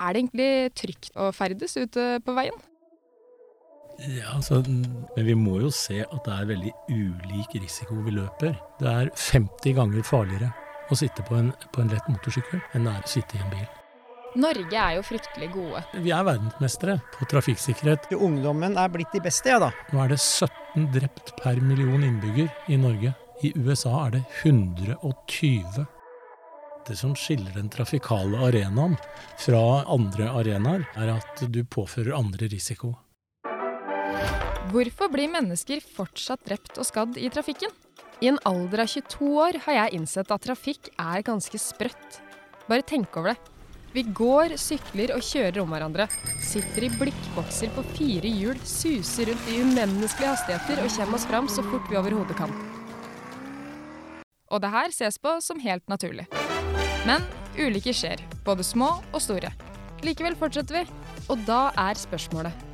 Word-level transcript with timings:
Er 0.00 0.14
det 0.14 0.22
egentlig 0.22 0.50
trygt 0.80 1.10
å 1.20 1.28
ferdes 1.36 1.76
ute 1.76 2.04
på 2.24 2.34
veien? 2.36 2.56
Ja, 4.00 4.30
altså, 4.38 4.62
Men 4.64 5.26
vi 5.26 5.34
må 5.36 5.58
jo 5.60 5.68
se 5.74 5.98
at 6.06 6.22
det 6.24 6.32
er 6.32 6.48
veldig 6.48 6.72
ulik 6.88 7.58
risiko 7.60 7.98
vi 8.06 8.14
løper. 8.16 8.56
Det 8.80 8.88
er 8.88 9.10
50 9.12 9.76
ganger 9.76 10.06
farligere 10.06 10.48
å 10.90 10.96
sitte 10.96 11.22
på 11.26 11.36
en, 11.36 11.52
på 11.74 11.82
en 11.82 11.92
lett 11.92 12.08
motorsykkel 12.08 12.62
enn 12.72 12.88
det 12.88 12.94
er 12.96 13.04
å 13.04 13.12
sitte 13.12 13.36
i 13.36 13.44
en 13.44 13.52
bil. 13.52 13.68
Norge 14.40 14.78
er 14.78 14.94
jo 14.94 15.02
fryktelig 15.04 15.50
gode. 15.52 15.82
Vi 16.00 16.12
er 16.14 16.24
verdensmestere 16.24 17.00
på 17.16 17.26
trafikksikkerhet. 17.32 18.12
Ungdommen 18.14 18.78
er 18.78 18.92
blitt 18.94 19.10
de 19.12 19.20
beste, 19.24 19.50
ja 19.50 19.58
da. 19.60 19.72
Nå 19.90 20.04
er 20.04 20.14
det 20.14 20.20
17 20.22 20.86
drept 20.94 21.34
per 21.42 21.58
million 21.60 22.06
innbygger 22.06 22.48
i 22.70 22.78
Norge. 22.78 23.12
I 23.42 23.52
USA 23.58 24.06
er 24.06 24.18
det 24.18 24.22
120. 24.44 25.82
Det 26.86 26.96
som 26.96 27.12
skiller 27.16 27.52
den 27.54 27.68
trafikale 27.68 28.40
arenaen 28.40 28.96
fra 29.38 29.84
andre 29.90 30.30
arenaer, 30.32 30.86
er 30.96 31.12
at 31.18 31.44
du 31.52 31.60
påfører 31.64 32.16
andre 32.16 32.48
risiko. 32.50 32.94
Hvorfor 34.70 35.10
blir 35.12 35.30
mennesker 35.30 35.82
fortsatt 35.82 36.44
drept 36.46 36.78
og 36.78 36.86
skadd 36.86 37.18
i 37.18 37.28
trafikken? 37.32 37.72
I 38.20 38.28
en 38.30 38.40
alder 38.48 38.84
av 38.84 38.90
22 38.92 39.30
år 39.44 39.60
har 39.66 39.76
jeg 39.76 40.00
innsett 40.00 40.30
at 40.30 40.44
trafikk 40.44 40.90
er 41.00 41.24
ganske 41.26 41.58
sprøtt. 41.60 42.20
Bare 42.68 42.84
tenk 42.86 43.16
over 43.16 43.34
det. 43.34 43.56
Vi 43.90 44.04
går, 44.14 44.54
sykler 44.60 45.10
og 45.16 45.24
kjører 45.26 45.58
om 45.64 45.72
hverandre. 45.74 46.06
Sitter 46.46 46.86
i 46.86 46.92
blikkbokser 46.94 47.72
på 47.74 47.82
fire 47.96 48.30
hjul, 48.30 48.60
suser 48.62 49.32
rundt 49.32 49.50
i 49.50 49.58
umenneskelige 49.64 50.36
hastigheter 50.36 50.84
og 50.84 50.94
kommer 50.94 51.18
oss 51.18 51.26
fram 51.32 51.50
så 51.50 51.66
fort 51.66 51.90
vi 51.90 51.98
overhodet 51.98 52.38
kan. 52.38 52.54
Og 54.50 54.62
det 54.62 54.70
her 54.70 54.94
ses 54.94 55.18
på 55.18 55.34
som 55.42 55.62
helt 55.62 55.86
naturlig. 55.90 56.28
Men 57.08 57.24
ulykker 57.56 57.96
skjer, 57.96 58.20
både 58.44 58.64
små 58.66 58.90
og 59.12 59.22
store. 59.22 59.52
Likevel 60.04 60.36
fortsetter 60.36 60.80
vi, 60.80 60.82
og 61.32 61.46
da 61.48 61.68
er 61.78 61.98
spørsmålet 62.00 62.66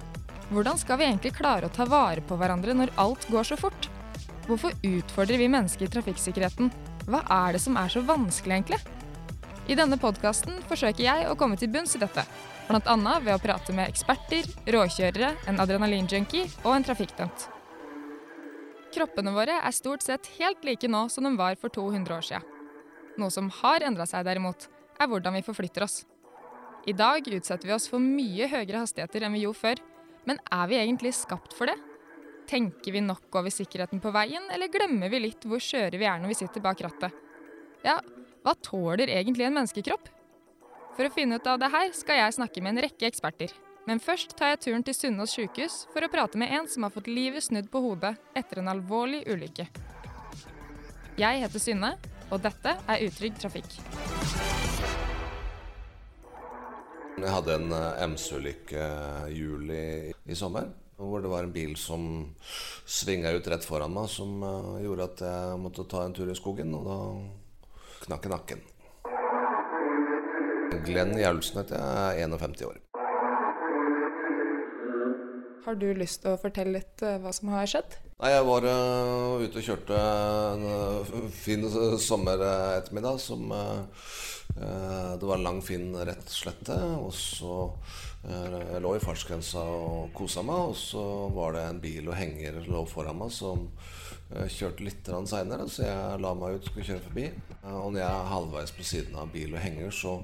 hvordan 0.55 0.79
skal 0.79 1.01
vi 1.01 1.09
egentlig 1.09 1.33
klare 1.35 1.66
å 1.66 1.74
ta 1.74 1.83
vare 1.91 2.23
på 2.23 2.37
hverandre 2.38 2.74
når 2.79 2.93
alt 3.02 3.24
går 3.35 3.49
så 3.49 3.57
fort? 3.59 3.88
Hvorfor 4.46 4.77
utfordrer 4.87 5.41
vi 5.43 5.49
mennesker 5.51 5.91
trafikksikkerheten? 5.91 6.71
Hva 7.10 7.24
er 7.27 7.57
det 7.57 7.63
som 7.65 7.74
er 7.79 7.91
så 7.91 8.02
vanskelig, 8.07 8.60
egentlig? 8.60 8.79
I 9.66 9.74
denne 9.74 9.99
podkasten 9.99 10.61
forsøker 10.71 11.02
jeg 11.02 11.27
å 11.27 11.35
komme 11.35 11.59
til 11.59 11.73
bunns 11.74 11.96
i 11.99 12.02
dette. 12.02 12.23
Bl.a. 12.68 12.96
ved 13.18 13.35
å 13.35 13.43
prate 13.43 13.74
med 13.74 13.90
eksperter, 13.90 14.46
råkjørere, 14.71 15.35
en 15.51 15.63
adrenalinjunkie 15.63 16.46
og 16.63 16.77
en 16.77 16.87
trafikkdømt. 16.87 17.49
Kroppene 18.95 19.35
våre 19.35 19.59
er 19.59 19.74
stort 19.74 20.07
sett 20.07 20.30
helt 20.38 20.63
like 20.66 20.87
nå 20.87 21.09
som 21.11 21.27
de 21.27 21.35
var 21.35 21.59
for 21.59 21.74
200 21.74 22.21
år 22.21 22.30
siden. 22.30 22.55
Noe 23.16 23.32
som 23.32 23.48
har 23.62 23.84
endra 23.86 24.06
seg 24.09 24.26
derimot, 24.28 24.68
er 25.00 25.09
hvordan 25.09 25.36
vi 25.36 25.45
forflytter 25.45 25.86
oss. 25.86 26.02
I 26.86 26.95
dag 26.96 27.26
utsetter 27.26 27.66
vi 27.66 27.74
oss 27.74 27.88
for 27.90 28.02
mye 28.02 28.48
høyere 28.50 28.84
hastigheter 28.84 29.26
enn 29.26 29.34
vi 29.34 29.45
gjorde 29.45 29.62
før, 29.62 29.82
men 30.26 30.40
er 30.52 30.66
vi 30.70 30.78
egentlig 30.78 31.14
skapt 31.16 31.54
for 31.56 31.70
det? 31.70 31.76
Tenker 32.46 32.94
vi 32.94 33.02
nok 33.02 33.40
over 33.40 33.50
sikkerheten 33.50 34.02
på 34.02 34.12
veien, 34.14 34.44
eller 34.54 34.70
glemmer 34.70 35.10
vi 35.10 35.24
litt 35.24 35.46
hvor 35.48 35.62
skjøre 35.62 35.98
vi 35.98 36.06
er 36.06 36.20
når 36.22 36.30
vi 36.30 36.38
sitter 36.38 36.62
bak 36.62 36.82
rattet? 36.87 37.14
Ja, 37.82 37.98
hva 38.46 38.54
tåler 38.62 39.10
egentlig 39.10 39.48
en 39.48 39.56
menneskekropp? 39.56 40.12
For 40.96 41.09
å 41.09 41.12
finne 41.12 41.40
ut 41.40 41.48
av 41.50 41.59
det 41.60 41.72
her 41.72 41.90
skal 41.96 42.20
jeg 42.20 42.37
snakke 42.38 42.62
med 42.62 42.76
en 42.76 42.84
rekke 42.87 43.09
eksperter. 43.09 43.50
Men 43.87 44.00
først 44.02 44.32
tar 44.38 44.54
jeg 44.54 44.62
turen 44.64 44.82
til 44.87 44.96
Sunnaas 44.96 45.34
sykehus 45.37 45.84
for 45.92 46.02
å 46.02 46.10
prate 46.10 46.38
med 46.40 46.50
en 46.54 46.66
som 46.70 46.87
har 46.87 46.94
fått 46.94 47.10
livet 47.10 47.44
snudd 47.44 47.68
på 47.70 47.82
hodet 47.84 48.16
etter 48.38 48.62
en 48.62 48.70
alvorlig 48.72 49.22
ulykke. 49.30 49.66
Jeg 51.16 51.42
heter 51.42 51.62
Synne, 51.62 51.92
og 52.30 52.43
dette 52.43 52.73
er 52.91 53.05
Utrygg 53.07 53.38
trafikk. 53.38 53.77
Jeg 57.16 57.33
hadde 57.33 57.55
en 57.57 57.73
eh, 57.73 58.02
MC-ulykke 58.13 58.87
i 59.30 59.38
juli 59.38 59.85
i 60.13 60.37
sommer. 60.37 60.68
Hvor 60.96 61.21
det 61.21 61.29
var 61.29 61.45
en 61.45 61.52
bil 61.52 61.74
som 61.80 62.01
svinga 62.88 63.33
ut 63.37 63.49
rett 63.52 63.65
foran 63.65 63.93
meg, 63.93 64.09
som 64.12 64.43
eh, 64.44 64.83
gjorde 64.84 65.09
at 65.11 65.23
jeg 65.25 65.61
måtte 65.62 65.87
ta 65.89 66.05
en 66.05 66.17
tur 66.17 66.28
i 66.28 66.37
skogen. 66.37 66.75
Og 66.77 66.84
da 66.84 66.99
knakk 68.05 68.27
jeg 68.29 68.34
nakken. 68.34 68.65
Glenn 70.87 71.17
Jaulsen 71.17 71.62
heter 71.62 71.81
jeg, 71.81 72.27
er 72.27 72.37
51 72.37 72.67
år. 72.69 72.83
Har 75.67 75.79
du 75.81 75.89
lyst 75.97 76.21
til 76.23 76.34
å 76.34 76.41
fortelle 76.41 76.77
litt 76.77 77.00
hva 77.00 77.33
som 77.34 77.49
har 77.55 77.67
skjedd? 77.71 77.97
Nei, 78.16 78.31
Jeg 78.32 78.44
var 78.49 78.65
uh, 78.65 79.43
ute 79.44 79.60
og 79.60 79.65
kjørte 79.66 79.97
en 80.00 80.62
uh, 80.65 81.16
fin 81.37 81.66
sommerettermiddag 82.00 83.19
som 83.21 83.50
Det 84.56 85.27
var 85.28 85.37
en 85.37 85.44
lang, 85.44 85.59
fin, 85.60 85.91
rett 85.93 86.31
slette. 86.32 86.78
Og 86.97 87.12
så 87.12 87.59
Jeg 88.25 88.81
lå 88.81 88.94
i 88.97 89.03
fartsgrensa 89.05 89.60
og 89.69 90.15
kosa 90.16 90.41
meg, 90.49 90.71
og 90.71 90.78
så 90.81 91.03
var 91.37 91.59
det 91.59 91.66
en 91.66 91.82
bil 91.82 92.09
og 92.09 92.16
henger 92.16 92.62
lå 92.65 92.87
foran 92.88 93.21
meg 93.21 93.34
som 93.37 93.69
kjørte 94.32 94.87
litt 94.87 95.12
seinere, 95.28 95.69
så 95.69 95.84
jeg 95.84 96.22
la 96.25 96.32
meg 96.34 96.56
ut 96.56 96.65
og 96.65 96.71
skulle 96.71 96.88
kjøre 96.88 97.05
forbi. 97.05 97.26
Og 97.69 97.93
når 97.93 98.00
jeg 98.00 98.09
er 98.09 98.32
halvveis 98.32 98.72
på 98.78 98.88
siden 98.94 99.21
av 99.21 99.28
bil 99.34 99.53
og 99.53 99.60
henger, 99.62 99.93
så 99.93 100.16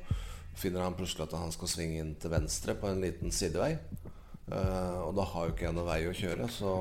finner 0.56 0.88
han 0.88 0.96
plutselig 0.96 1.28
at 1.28 1.36
han 1.38 1.52
skal 1.52 1.70
svinge 1.70 2.00
inn 2.00 2.16
til 2.16 2.32
venstre 2.32 2.74
på 2.80 2.88
en 2.88 3.04
liten 3.04 3.36
sidevei. 3.36 3.76
Uh, 4.52 4.98
og 5.06 5.14
da 5.16 5.24
har 5.30 5.46
jo 5.46 5.52
ikke 5.54 5.64
jeg 5.64 5.76
noen 5.76 5.88
vei 5.88 6.00
å 6.04 6.14
kjøre, 6.16 6.46
så 6.52 6.72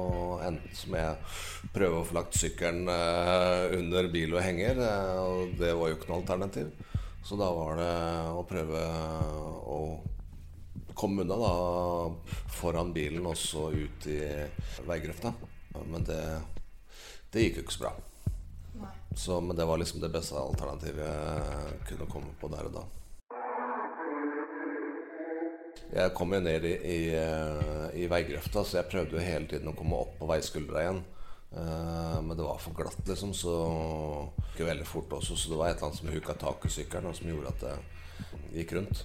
enten 0.43 0.75
som 0.75 0.95
jeg 0.97 1.71
prøve 1.71 2.01
å 2.01 2.07
få 2.07 2.17
lagt 2.17 2.35
sykkelen 2.35 2.89
uh, 2.91 3.71
under 3.77 4.09
bil 4.11 4.35
og 4.35 4.43
henger, 4.43 4.81
uh, 4.81 5.19
og 5.23 5.53
det 5.61 5.71
var 5.79 5.91
jo 5.91 5.99
ikke 5.99 6.11
noe 6.11 6.19
alternativ. 6.19 6.71
Så 7.23 7.37
da 7.39 7.47
var 7.53 7.77
det 7.79 7.91
å 8.33 8.43
prøve 8.49 8.85
å 9.71 9.79
komme 10.97 11.23
unna 11.23 11.37
da 11.39 11.53
foran 12.51 12.91
bilen 12.93 13.25
og 13.29 13.37
så 13.39 13.69
ut 13.71 14.07
i 14.09 14.19
veigrøfta. 14.87 15.31
Men 15.87 16.03
det, 16.05 16.21
det 17.31 17.45
gikk 17.45 17.61
jo 17.61 17.65
ikke 17.67 17.77
så 17.77 17.85
bra. 17.85 17.93
Så, 19.15 19.37
men 19.43 19.55
det 19.55 19.67
var 19.69 19.79
liksom 19.79 20.01
det 20.01 20.11
beste 20.11 20.39
alternativet 20.39 21.05
jeg 21.05 21.79
kunne 21.91 22.09
komme 22.11 22.33
på 22.41 22.49
der 22.51 22.67
og 22.67 22.81
da. 22.81 22.83
Jeg 25.91 26.13
kom 26.15 26.31
jo 26.31 26.39
ned 26.39 26.63
i, 26.63 26.75
i, 26.87 26.99
eh, 27.19 27.87
i, 27.99 28.05
veigrøfta, 28.07 28.63
så 28.63 28.77
jeg 28.79 28.87
prøvde 28.91 29.17
jo 29.17 29.23
hele 29.25 29.49
tiden 29.51 29.73
å 29.73 29.75
komme 29.75 29.97
opp 29.99 30.13
på 30.21 30.29
veiskuldra 30.29 30.85
igjen. 30.85 31.01
Uh, 31.51 32.21
men 32.23 32.31
det 32.39 32.45
var 32.47 32.61
for 32.63 32.71
glatt, 32.77 33.01
liksom, 33.03 33.33
så 33.35 33.53
gikk 34.53 34.61
veldig 34.69 34.87
fort 34.87 35.17
også. 35.17 35.35
Så 35.35 35.51
det 35.51 35.57
var 35.59 35.67
et 35.67 35.81
eller 35.81 35.89
annet 35.89 35.99
som 35.99 36.13
huka 36.13 36.37
tak 36.39 36.63
i 36.63 36.71
sykkelen, 36.71 37.09
og 37.11 37.17
som 37.17 37.27
gjorde 37.27 37.51
at 37.51 37.65
det 37.65 38.61
gikk 38.61 38.71
rundt. 38.77 39.03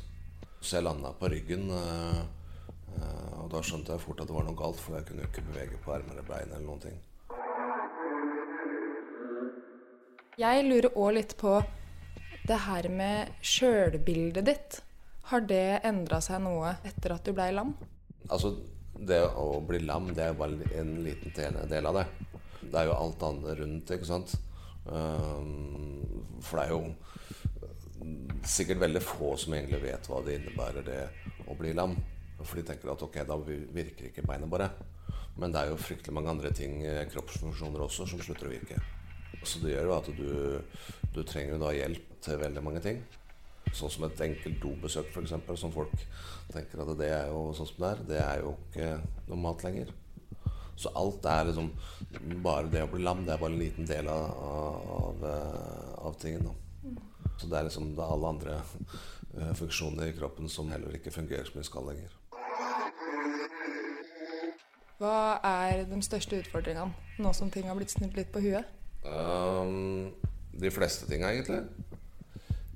Så 0.60 0.78
jeg 0.78 0.86
landa 0.86 1.10
på 1.18 1.32
ryggen, 1.32 1.66
uh, 1.74 2.22
og 3.42 3.50
da 3.50 3.66
skjønte 3.66 3.96
jeg 3.96 4.04
fort 4.06 4.22
at 4.22 4.30
det 4.30 4.38
var 4.38 4.46
noe 4.46 4.58
galt, 4.62 4.78
for 4.78 4.94
jeg 4.94 5.10
kunne 5.10 5.26
jo 5.26 5.32
ikke 5.32 5.46
bevege 5.50 5.82
på 5.82 5.96
armer 5.98 6.14
eller 6.14 6.30
bein 6.30 6.54
eller 6.54 6.66
noen 6.68 6.86
ting. 6.86 7.02
Jeg 10.38 10.66
lurer 10.68 10.92
òg 10.94 11.14
litt 11.18 11.34
på 11.40 11.58
det 12.46 12.62
her 12.68 12.86
med 12.94 13.34
sjølbildet 13.42 14.46
ditt. 14.46 14.82
Har 15.26 15.42
det 15.42 15.80
endra 15.86 16.20
seg 16.22 16.38
noe 16.44 16.76
etter 16.86 17.16
at 17.16 17.26
du 17.26 17.32
blei 17.34 17.48
lam? 17.54 17.72
Altså, 18.30 18.52
det 18.94 19.24
å 19.34 19.58
bli 19.66 19.80
lam, 19.82 20.12
det 20.14 20.28
er 20.28 20.38
bare 20.38 20.68
en 20.78 20.92
liten 21.02 21.34
del 21.70 21.88
av 21.90 21.98
det. 21.98 22.06
Det 22.62 22.78
er 22.78 22.86
jo 22.86 22.94
alt 22.94 23.24
annet 23.26 23.58
rundt, 23.60 23.90
ikke 23.90 24.06
sant. 24.06 24.36
Um, 24.86 26.38
for 26.38 26.60
det 26.60 26.66
er 26.66 26.72
jo 26.76 26.94
sikkert 28.46 28.84
veldig 28.84 29.02
få 29.02 29.32
som 29.40 29.56
egentlig 29.56 29.82
vet 29.82 30.06
hva 30.06 30.22
det 30.22 30.38
innebærer, 30.38 30.86
det 30.86 31.00
å 31.50 31.58
bli 31.58 31.74
lam. 31.74 31.96
For 32.42 32.60
de 32.60 32.66
tenker 32.68 32.92
at 32.92 33.02
ok, 33.02 33.20
da 33.26 33.40
virker 33.42 34.10
ikke 34.12 34.26
beinet 34.26 34.52
bare. 34.52 34.70
Men 35.40 35.52
det 35.52 35.62
er 35.62 35.72
jo 35.72 35.80
fryktelig 35.80 36.14
mange 36.14 36.32
andre 36.32 36.54
ting, 36.54 36.84
eh, 36.86 37.02
kroppsfunksjoner 37.10 37.82
også, 37.82 38.06
som 38.08 38.22
slutter 38.22 38.46
å 38.46 38.54
virke. 38.54 38.78
Så 39.42 39.60
det 39.62 39.74
gjør 39.74 39.90
jo 39.90 39.96
at 39.98 40.14
du, 40.16 40.30
du 41.12 41.22
trenger 41.26 41.66
hjelp 41.74 42.18
til 42.24 42.40
veldig 42.40 42.62
mange 42.64 42.82
ting. 42.84 43.02
Sånn 43.74 43.92
som 43.92 44.06
et 44.06 44.20
enkelt 44.24 44.60
dobesøk, 44.62 45.10
f.eks., 45.12 45.34
som 45.60 45.72
folk 45.74 45.92
tenker 46.52 46.82
at 46.82 46.92
det 46.98 47.10
er 47.12 47.30
jo 47.32 47.50
sånn 47.56 47.68
som 47.68 47.82
det 47.82 47.88
er. 47.90 48.04
Det 48.10 48.20
er 48.22 48.44
jo 48.44 48.52
ikke 48.66 48.90
noe 49.30 49.40
mat 49.42 49.64
lenger. 49.66 49.92
Så 50.76 50.92
alt 50.92 51.24
er 51.24 51.48
liksom 51.48 51.70
Bare 52.44 52.68
det 52.68 52.82
å 52.84 52.90
bli 52.90 53.02
lam, 53.02 53.24
det 53.24 53.32
er 53.32 53.40
bare 53.40 53.54
en 53.54 53.60
liten 53.60 53.88
del 53.88 54.08
av, 54.12 54.26
av, 54.96 55.24
av 56.08 56.16
tingen. 56.20 56.48
Da. 56.50 56.54
Så 57.36 57.48
det 57.50 57.58
er 57.58 57.66
liksom 57.68 57.90
det 57.96 58.04
er 58.04 58.12
alle 58.12 58.30
andre 58.32 58.60
uh, 58.60 59.52
funksjoner 59.56 60.10
i 60.10 60.16
kroppen 60.16 60.48
som 60.52 60.70
heller 60.72 60.96
ikke 60.96 61.12
fungerer 61.12 61.48
som 61.48 61.60
de 61.60 61.66
skal 61.66 61.88
lenger. 61.90 62.14
Hva 64.96 65.36
er 65.44 65.84
de 65.90 65.98
største 66.04 66.38
utfordringene 66.40 67.20
nå 67.20 67.32
som 67.36 67.50
ting 67.52 67.68
har 67.68 67.76
blitt 67.76 67.92
snudd 67.92 68.16
litt 68.16 68.32
på 68.32 68.40
huet? 68.46 68.68
Um, 69.04 70.14
de 70.56 70.72
fleste 70.72 71.08
tinga, 71.10 71.34
egentlig. 71.34 71.60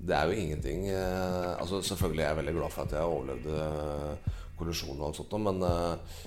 Det 0.00 0.16
er 0.16 0.30
jo 0.30 0.36
ingenting 0.36 0.86
eh, 0.88 1.60
altså 1.60 1.82
Selvfølgelig 1.84 2.22
er 2.24 2.28
jeg 2.28 2.36
veldig 2.36 2.54
glad 2.56 2.72
for 2.72 2.82
at 2.82 2.94
jeg 2.96 3.02
overlevde 3.14 3.56
eh, 3.64 4.30
kollisjonen 4.56 5.00
og 5.00 5.10
alt 5.10 5.18
sånt, 5.20 5.36
men 5.44 5.62
eh, 5.66 6.20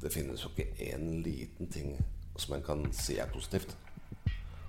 det 0.00 0.12
finnes 0.12 0.44
jo 0.44 0.50
ikke 0.52 0.88
én 0.88 1.20
liten 1.24 1.68
ting 1.72 1.92
som 2.40 2.54
en 2.56 2.64
kan 2.64 2.86
si 2.96 3.18
er 3.20 3.28
positivt. 3.32 3.74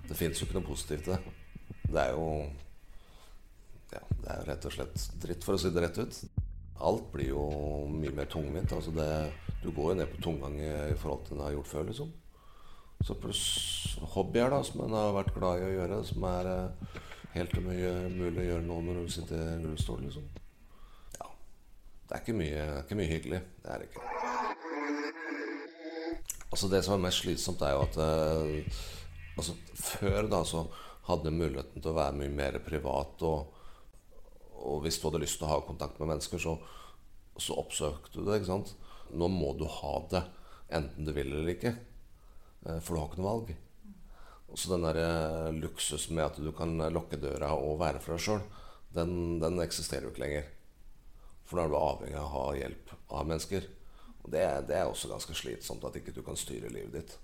Det 0.08 0.16
finnes 0.16 0.40
jo 0.40 0.46
ikke 0.46 0.58
noe 0.58 0.68
positivt 0.68 1.08
i 1.08 1.14
det. 1.14 1.20
Det 1.88 2.00
er 2.02 2.12
jo 2.12 2.26
Ja, 3.92 4.00
det 4.08 4.28
er 4.28 4.40
jo 4.40 4.48
rett 4.48 4.66
og 4.68 4.74
slett 4.74 5.06
dritt, 5.20 5.44
for 5.44 5.56
å 5.56 5.60
si 5.60 5.72
det 5.72 5.84
rett 5.84 6.00
ut. 6.00 6.22
alt 6.80 7.12
blir 7.12 7.28
jo 7.28 7.44
mye 7.88 8.12
mer 8.12 8.28
tungvint. 8.28 8.72
Altså 8.72 8.92
du 9.62 9.70
går 9.70 9.92
jo 9.92 9.98
ned 10.00 10.08
på 10.12 10.22
tomgang 10.22 10.58
i, 10.60 10.72
i 10.92 10.98
forhold 10.98 11.24
til 11.24 11.36
det 11.36 11.40
du 11.40 11.44
har 11.44 11.56
gjort 11.56 11.72
før, 11.72 11.88
liksom. 11.88 12.12
Så 13.02 13.14
pluss 13.18 13.44
hobbyer 14.14 14.50
da, 14.50 14.62
som 14.62 14.84
en 14.84 14.94
har 14.94 15.14
vært 15.16 15.34
glad 15.34 15.60
i 15.60 15.66
å 15.66 15.74
gjøre, 15.76 16.00
som 16.06 16.24
er 16.28 16.50
eh, 16.50 16.98
helt 17.34 17.54
mulig 17.62 18.42
å 18.42 18.48
gjøre 18.50 18.66
nå 18.66 18.78
når 18.86 19.02
du 19.02 19.12
sitter 19.12 19.40
i 19.40 19.58
rullestol, 19.62 20.02
liksom. 20.04 20.26
Ja. 21.18 21.30
Det 22.08 22.16
er 22.16 22.24
ikke 22.24 22.38
mye, 22.38 22.66
ikke 22.82 22.98
mye 22.98 23.12
hyggelig. 23.12 23.40
Det 23.62 23.72
er 23.72 23.82
det 23.82 23.90
ikke. 23.90 24.04
Altså 26.52 26.68
Det 26.68 26.82
som 26.84 26.98
er 26.98 27.06
mest 27.06 27.22
slitsomt, 27.24 27.62
er 27.64 27.72
jo 27.72 27.84
at 27.86 27.98
eh, 28.04 28.80
altså 29.40 29.56
Før 29.72 30.28
da 30.28 30.42
så 30.44 30.66
hadde 31.08 31.30
du 31.30 31.34
muligheten 31.34 31.82
til 31.82 31.90
å 31.90 31.96
være 31.96 32.18
mye 32.20 32.34
mer 32.36 32.58
privat. 32.62 33.24
Og, 33.26 33.56
og 34.60 34.84
hvis 34.84 35.00
du 35.00 35.08
hadde 35.08 35.22
lyst 35.24 35.40
til 35.40 35.48
å 35.48 35.54
ha 35.54 35.62
kontakt 35.66 35.98
med 35.98 36.12
mennesker, 36.12 36.38
så, 36.42 36.58
så 37.40 37.56
oppsøkte 37.58 38.20
du 38.20 38.26
det. 38.28 38.38
ikke 38.38 38.52
sant? 38.52 38.74
Nå 39.16 39.28
må 39.32 39.54
du 39.58 39.64
ha 39.66 39.96
det, 40.12 40.22
enten 40.72 41.08
du 41.08 41.12
vil 41.16 41.32
eller 41.32 41.56
ikke. 41.56 41.74
Eh, 42.68 42.78
for 42.84 42.94
du 42.94 43.00
har 43.00 43.08
ikke 43.10 43.22
noe 43.22 43.30
valg. 43.30 43.54
Og 44.52 44.60
så 44.60 44.74
den 44.74 44.84
der 44.84 44.98
eh, 45.00 45.52
luksus 45.56 46.10
med 46.12 46.26
at 46.26 46.40
du 46.40 46.50
kan 46.56 46.76
lukke 46.92 47.16
døra 47.20 47.54
og 47.56 47.78
være 47.80 48.02
for 48.04 48.14
deg 48.14 48.24
sjøl, 48.26 48.42
den, 48.92 49.14
den, 49.40 49.60
eksisterer 49.64 50.06
jo 50.06 50.12
ikke 50.12 50.26
lenger. 50.26 50.50
For 51.48 51.58
da 51.58 51.64
er 51.64 51.72
du 51.72 51.78
avhengig 51.80 52.18
av 52.20 52.26
å 52.26 52.32
ha 52.34 52.46
hjelp 52.58 52.92
av 53.08 53.28
mennesker. 53.28 53.68
Og 54.22 54.30
det, 54.32 54.44
det 54.68 54.76
er 54.78 54.88
også 54.88 55.10
ganske 55.10 55.36
slitsomt 55.36 55.84
at 55.88 55.96
ikke 55.98 56.14
du 56.14 56.20
kan 56.26 56.38
styre 56.38 56.70
livet 56.72 56.98
ditt. 56.98 57.16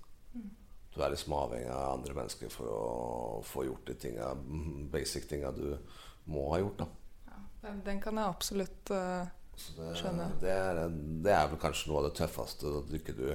Du 0.89 1.03
er 1.05 1.13
liksom 1.13 1.35
avhengig 1.37 1.69
av 1.71 1.93
andre 1.93 2.15
mennesker 2.17 2.49
for 2.51 2.69
å 2.73 3.41
få 3.45 3.67
gjort 3.67 3.91
de 3.91 3.95
tinga, 4.01 4.31
basic 4.91 5.29
tinga 5.29 5.51
du 5.55 5.77
må 6.29 6.49
ha 6.53 6.59
gjort. 6.63 6.81
da. 6.81 6.87
Ja, 7.29 7.75
den 7.85 8.01
kan 8.01 8.17
jeg 8.17 8.33
absolutt 8.33 8.91
uh, 8.91 9.29
det, 9.77 9.91
skjønne. 10.01 10.31
Det 10.41 10.51
er, 10.51 10.81
det 11.23 11.35
er, 11.35 11.45
vel 11.51 11.61
kanskje 11.61 11.91
noe 11.91 12.01
av 12.01 12.09
det 12.09 12.15
tøffeste. 12.19 12.73
At 12.81 12.89
du, 12.89 12.97
ikke, 12.97 13.15
du, 13.15 13.29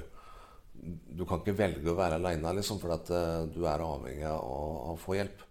du 0.83 1.25
kan 1.29 1.41
ikke 1.41 1.57
velge 1.57 1.91
å 1.91 1.97
være 1.99 2.19
aleine, 2.19 2.53
liksom, 2.59 2.81
for 2.83 2.95
at 2.97 3.11
uh, 3.15 3.45
du 3.49 3.65
er 3.69 3.85
avhengig 3.85 4.27
av 4.29 4.41
å, 4.45 4.97
få 5.01 5.17
hjelp. 5.19 5.45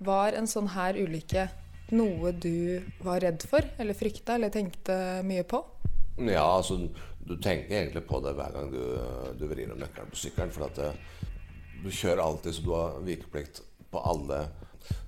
Var 0.00 0.38
en 0.38 0.48
sånn 0.48 0.70
her 0.72 0.96
ulykke 0.96 1.46
noe 1.92 2.32
du 2.32 2.80
var 3.04 3.20
redd 3.24 3.44
for, 3.46 3.66
eller 3.82 3.98
frykta, 3.98 4.38
eller 4.38 4.52
tenkte 4.54 4.96
mye 5.26 5.44
på? 5.48 5.60
Ja, 6.20 6.44
altså 6.44 6.78
du 7.20 7.36
tenker 7.36 7.76
egentlig 7.76 8.06
på 8.08 8.20
det 8.24 8.32
hver 8.38 8.54
gang 8.54 8.70
du, 8.72 8.80
du 9.38 9.44
vrir 9.50 9.72
om 9.72 9.80
nøkkelen 9.80 10.10
på 10.12 10.22
sykkelen. 10.22 10.54
For 10.54 10.66
at 10.66 10.80
det, 10.80 10.90
du 11.84 11.90
kjører 11.90 12.24
alltid 12.24 12.56
så 12.56 12.64
du 12.64 12.72
har 12.74 12.98
vikeplikt 13.06 13.62
på 13.90 14.02
alle, 14.12 14.42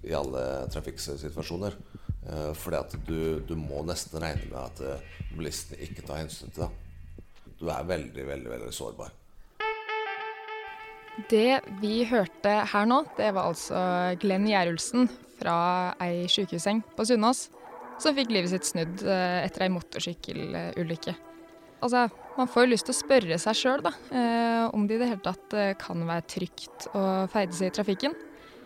i 0.05 0.15
alle 0.17 0.45
trafikksituasjoner. 0.73 1.79
Eh, 2.23 2.53
fordi 2.55 2.79
at 2.79 2.97
du, 3.09 3.19
du, 3.49 3.57
må 3.59 3.83
nesten 3.87 4.23
regne 4.23 4.51
med 4.53 4.61
at 4.61 4.83
bilisten 5.33 5.39
bilistene 5.39 5.83
ikke 5.89 6.07
tar 6.07 6.23
hensyn 6.23 6.53
til 6.53 6.67
deg. 6.67 6.82
Du 7.63 7.69
er 7.71 7.85
veldig, 7.87 8.25
veldig, 8.27 8.51
veldig 8.51 8.73
sårbar. 8.75 9.13
Det 11.31 11.61
vi 11.79 12.01
hørte 12.11 12.55
her 12.73 12.89
nå, 12.91 13.05
det 13.15 13.29
var 13.37 13.53
altså 13.53 13.83
Glenn 14.19 14.49
Gjerulsen 14.51 15.07
fra 15.39 15.55
ei 16.03 16.25
sykehusseng 16.33 16.83
på 16.97 17.07
Sunnaas 17.07 17.45
som 18.03 18.17
fikk 18.17 18.33
livet 18.35 18.51
sitt 18.51 18.67
snudd 18.67 19.05
eh, 19.07 19.45
etter 19.45 19.69
ei 19.69 19.71
motorsykkelulykke. 19.71 21.15
Altså, 21.85 22.09
man 22.35 22.51
får 22.51 22.65
jo 22.67 22.73
lyst 22.73 22.89
til 22.89 22.97
å 22.97 22.99
spørre 22.99 23.39
seg 23.39 23.59
sjøl 23.59 23.83
da, 23.85 23.93
om 24.75 24.87
det 24.89 24.97
i 24.97 25.03
det 25.05 25.13
hele 25.13 25.23
tatt 25.23 25.55
eh, 25.55 25.73
kan 25.79 26.03
være 26.09 26.27
trygt 26.35 26.89
å 26.99 27.07
ferdes 27.31 27.63
i 27.63 27.71
trafikken. 27.75 28.17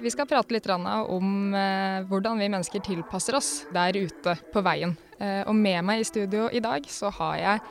Vi 0.00 0.12
skal 0.12 0.28
prate 0.28 0.52
litt 0.52 0.68
om 0.68 1.52
hvordan 2.08 2.40
vi 2.40 2.48
mennesker 2.52 2.82
tilpasser 2.84 3.36
oss 3.36 3.50
der 3.72 3.96
ute 3.96 4.34
på 4.52 4.60
veien. 4.64 4.92
Og 5.48 5.54
med 5.56 5.80
meg 5.88 6.02
i 6.02 6.04
studio 6.04 6.50
i 6.52 6.60
dag 6.60 6.84
så 6.92 7.08
har 7.16 7.38
jeg 7.40 7.62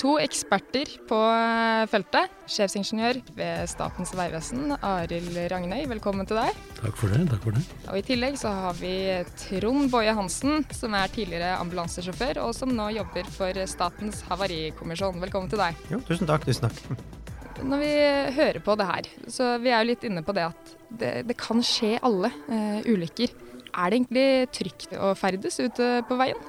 To 0.00 0.14
eksperter 0.16 0.88
på 1.04 1.16
eh, 1.28 1.82
feltet. 1.92 2.32
Sjefsingeniør 2.48 3.18
ved 3.36 3.68
Statens 3.68 4.14
vegvesen, 4.16 4.70
Arild 4.80 5.34
Ragnøy, 5.52 5.82
velkommen 5.90 6.28
til 6.28 6.38
deg. 6.40 6.56
Takk 6.78 6.96
for 6.96 7.12
det. 7.12 7.26
takk 7.28 7.42
for 7.44 7.56
det. 7.58 7.60
Og 7.84 7.98
I 7.98 8.04
tillegg 8.06 8.38
så 8.40 8.48
har 8.62 8.78
vi 8.78 8.94
Trond 9.42 9.90
Boje 9.92 10.14
Hansen, 10.16 10.64
som 10.72 10.96
er 10.96 11.12
tidligere 11.12 11.50
ambulansesjåfør, 11.58 12.40
og 12.46 12.54
som 12.56 12.72
nå 12.72 12.86
jobber 12.96 13.28
for 13.34 13.60
Statens 13.68 14.22
havarikommisjon. 14.30 15.20
Velkommen 15.20 15.52
til 15.52 15.60
deg. 15.60 15.82
Jo, 15.92 16.00
tusen 16.08 16.30
takk. 16.30 16.48
Tusen 16.48 16.70
takk. 16.70 17.60
Når 17.60 17.82
vi 17.82 17.92
hører 18.38 18.60
på 18.64 18.78
det 18.80 18.86
her, 18.88 19.10
så 19.28 19.50
vi 19.60 19.68
er 19.74 19.82
jo 19.82 19.90
litt 19.90 20.06
inne 20.08 20.22
på 20.24 20.32
det 20.32 20.46
at 20.48 20.72
det, 20.88 21.12
det 21.28 21.36
kan 21.36 21.60
skje 21.60 21.98
alle 22.00 22.32
uh, 22.48 22.80
ulykker. 22.88 23.36
Er 23.68 23.92
det 23.92 24.00
egentlig 24.00 24.28
trygt 24.56 24.96
å 24.96 25.12
ferdes 25.18 25.60
ute 25.60 25.90
på 26.08 26.16
veien? 26.22 26.40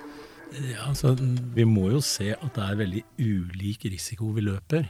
Ja, 0.51 0.89
altså, 0.89 1.15
Vi 1.55 1.65
må 1.67 1.89
jo 1.93 2.01
se 2.03 2.33
at 2.35 2.57
det 2.57 2.65
er 2.65 2.81
veldig 2.81 3.05
ulik 3.19 3.87
risiko 3.91 4.33
vi 4.35 4.43
løper. 4.43 4.89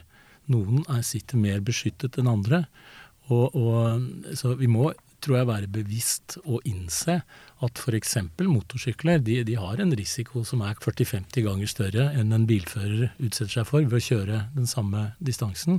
Noen 0.50 0.82
er, 0.90 1.04
sitter 1.06 1.38
mer 1.38 1.62
beskyttet 1.62 2.18
enn 2.18 2.30
andre. 2.30 2.64
Og, 3.30 3.54
og, 3.54 4.34
så 4.36 4.56
vi 4.58 4.66
må 4.66 4.90
tror 5.22 5.38
jeg, 5.38 5.48
være 5.48 5.70
bevisst 5.70 6.36
og 6.42 6.64
innse 6.68 7.20
at 7.62 7.78
f.eks. 7.78 8.16
motorsykler 8.42 9.22
de, 9.22 9.38
de, 9.46 9.54
har 9.54 9.78
en 9.82 9.94
risiko 9.94 10.42
som 10.46 10.64
er 10.66 10.74
40-50 10.82 11.46
ganger 11.46 11.70
større 11.70 12.08
enn 12.18 12.34
en 12.34 12.46
bilfører 12.48 13.12
utsetter 13.22 13.60
seg 13.60 13.68
for 13.68 13.86
ved 13.86 14.00
å 14.00 14.02
kjøre 14.02 14.40
den 14.56 14.66
samme 14.66 15.12
distansen. 15.22 15.78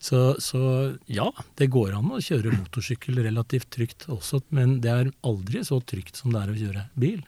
Så, 0.00 0.38
så, 0.40 0.62
ja, 1.04 1.28
det 1.60 1.70
går 1.74 1.98
an 1.98 2.14
å 2.16 2.22
kjøre 2.24 2.54
motorsykkel 2.56 3.20
relativt 3.28 3.70
trygt 3.76 4.08
også, 4.08 4.40
men 4.56 4.78
det 4.84 4.94
er 4.94 5.14
aldri 5.26 5.64
så 5.68 5.82
trygt 5.84 6.16
som 6.16 6.32
det 6.32 6.44
er 6.46 6.54
å 6.54 6.58
kjøre 6.62 6.88
bil. 6.96 7.20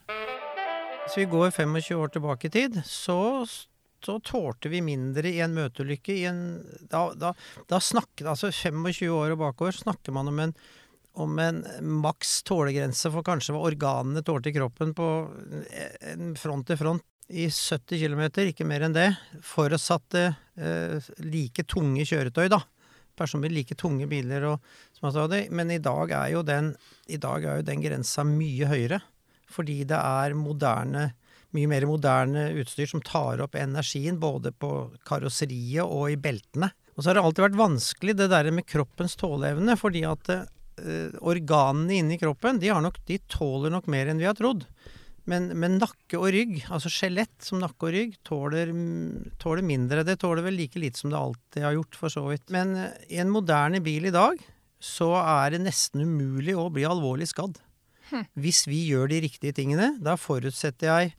Hvis 1.10 1.24
vi 1.24 1.32
går 1.32 1.50
25 1.50 1.96
år 1.98 2.10
tilbake 2.14 2.46
i 2.46 2.50
tid, 2.54 2.76
så, 2.86 3.42
så 3.98 4.12
tålte 4.22 4.70
vi 4.70 4.78
mindre 4.78 5.26
i 5.26 5.40
en 5.42 5.56
møteulykke. 5.56 6.14
I 6.14 6.28
en, 6.30 6.38
da, 6.86 7.00
da, 7.18 7.32
da 7.66 7.80
snakket, 7.82 8.28
altså 8.30 8.52
25 8.54 9.10
år 9.10 9.34
og 9.34 9.40
bakover 9.40 9.74
snakker 9.74 10.14
man 10.14 10.30
om 10.30 10.38
en, 10.44 10.54
om 11.18 11.42
en 11.42 11.58
maks 11.98 12.36
tålegrense 12.46 13.10
for 13.10 13.26
kanskje 13.26 13.56
hva 13.56 13.64
organene 13.72 14.22
tålte 14.22 14.52
i 14.52 14.54
kroppen 14.60 14.94
på 14.94 15.10
en 16.14 16.30
front 16.38 16.70
til 16.70 16.78
front 16.78 17.08
i 17.26 17.50
70 17.50 18.06
km, 18.06 18.24
ikke 18.46 18.70
mer 18.70 18.86
enn 18.86 18.94
det. 18.94 19.10
Forutsatte 19.42 20.28
eh, 20.30 21.12
like 21.26 21.66
tunge 21.66 22.06
kjøretøy, 22.06 22.46
da. 22.54 22.62
Personlig 23.18 23.56
like 23.58 23.74
tunge 23.74 24.06
biler 24.06 24.52
og 24.54 24.74
som 24.94 25.10
jeg 25.10 25.18
sa 25.18 25.30
det. 25.34 25.48
Men 25.50 25.74
i 25.74 25.82
dag 25.82 26.20
er 26.22 26.36
jo 26.38 26.46
den, 26.46 26.76
er 27.10 27.50
jo 27.50 27.62
den 27.66 27.82
grensa 27.82 28.22
mye 28.22 28.70
høyere 28.70 29.02
fordi 29.50 29.82
det 29.88 29.99
er 29.99 30.37
moderne, 30.38 31.11
mye 31.56 31.70
mer 31.70 31.87
moderne 31.91 32.49
utstyr 32.61 32.88
som 32.90 33.02
tar 33.04 33.42
opp 33.42 33.59
energien 33.59 34.21
både 34.23 34.52
på 34.54 34.71
karosseriet 35.09 35.83
og 35.85 36.12
i 36.12 36.21
beltene. 36.21 36.71
Og 36.95 37.02
så 37.02 37.11
har 37.11 37.19
det 37.19 37.25
alltid 37.25 37.47
vært 37.49 37.61
vanskelig 37.61 38.16
det 38.19 38.30
der 38.33 38.50
med 38.54 38.69
kroppens 38.69 39.16
tåleevne, 39.19 39.76
fordi 39.80 40.04
at 40.04 40.30
eh, 40.35 41.19
organene 41.25 41.97
inni 41.97 42.19
kroppen 42.21 42.61
de, 42.61 42.73
nok, 42.85 43.00
de, 43.09 43.21
tåler 43.30 43.73
nok 43.73 43.88
mer 43.90 44.11
enn 44.11 44.21
vi 44.21 44.28
har 44.28 44.37
trodd. 44.38 44.66
Men, 45.30 45.50
men 45.62 45.78
nakke 45.78 46.19
og 46.19 46.30
rygg, 46.35 46.57
altså 46.73 46.90
skjelett 46.92 47.45
som 47.45 47.61
nakke 47.62 47.88
og 47.88 47.95
rygg, 47.95 48.14
tåler, 48.26 48.73
tåler, 49.40 49.64
mindre. 49.66 50.04
Det 50.07 50.19
tåler 50.23 50.45
vel 50.47 50.59
like 50.59 50.80
lite 50.80 51.00
som 51.00 51.12
det 51.12 51.21
alltid 51.21 51.66
har 51.66 51.76
gjort, 51.76 51.99
for 52.02 52.12
så 52.12 52.25
vidt. 52.28 52.49
Men 52.52 52.75
eh, 52.78 52.97
i 53.16 53.21
en 53.23 53.33
moderne 53.33 53.83
bil 53.85 54.09
i 54.11 54.14
dag 54.14 54.40
så 54.80 55.12
er 55.21 55.54
det 55.54 55.64
nesten 55.66 56.07
umulig 56.09 56.57
å 56.57 56.71
bli 56.73 56.87
alvorlig 56.88 57.28
skadd. 57.30 57.61
Hvis 58.38 58.64
vi 58.69 58.83
gjør 58.88 59.11
de 59.11 59.21
riktige 59.25 59.55
tingene, 59.57 59.93
da 60.02 60.17
forutsetter 60.21 60.88
jeg 60.90 61.12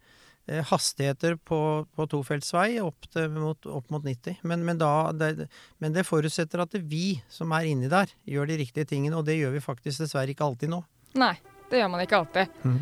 eh, 0.47 0.61
hastigheter 0.71 1.37
på, 1.37 1.59
på 1.95 2.07
tofeltsvei 2.11 2.79
opp, 2.83 3.09
mot, 3.35 3.69
opp 3.69 3.91
mot 3.93 4.05
90. 4.07 4.41
Men, 4.47 4.65
men, 4.67 4.79
da, 4.81 5.11
det, 5.15 5.49
men, 5.81 5.95
det, 5.95 6.07
forutsetter 6.07 6.63
at 6.63 6.73
det 6.75 6.83
vi 6.91 7.19
som 7.31 7.53
er 7.57 7.69
inni 7.71 7.91
der, 7.91 8.11
gjør 8.27 8.51
de 8.51 8.61
riktige 8.63 8.89
tingene. 8.93 9.19
Og 9.19 9.27
det 9.27 9.39
gjør 9.39 9.55
vi 9.57 9.63
faktisk 9.63 10.03
dessverre 10.03 10.33
ikke 10.33 10.47
alltid 10.47 10.73
nå. 10.73 10.81
Nei, 11.19 11.35
det 11.71 11.83
gjør 11.83 11.93
man 11.93 12.03
ikke 12.05 12.19
alltid. 12.23 12.59
Mm. 12.65 12.81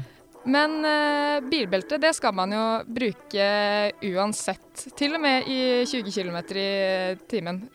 Men 0.50 0.75
uh, 0.88 1.44
bilbelte 1.51 1.98
det 2.00 2.13
skal 2.16 2.32
man 2.34 2.54
jo 2.56 2.66
bruke 2.96 3.48
uansett. 4.08 4.88
Til 4.98 5.18
og 5.18 5.24
med 5.25 5.50
i 5.51 5.62
20 5.84 6.13
km 6.16 6.39
i 6.56 6.70
timen. 7.30 7.66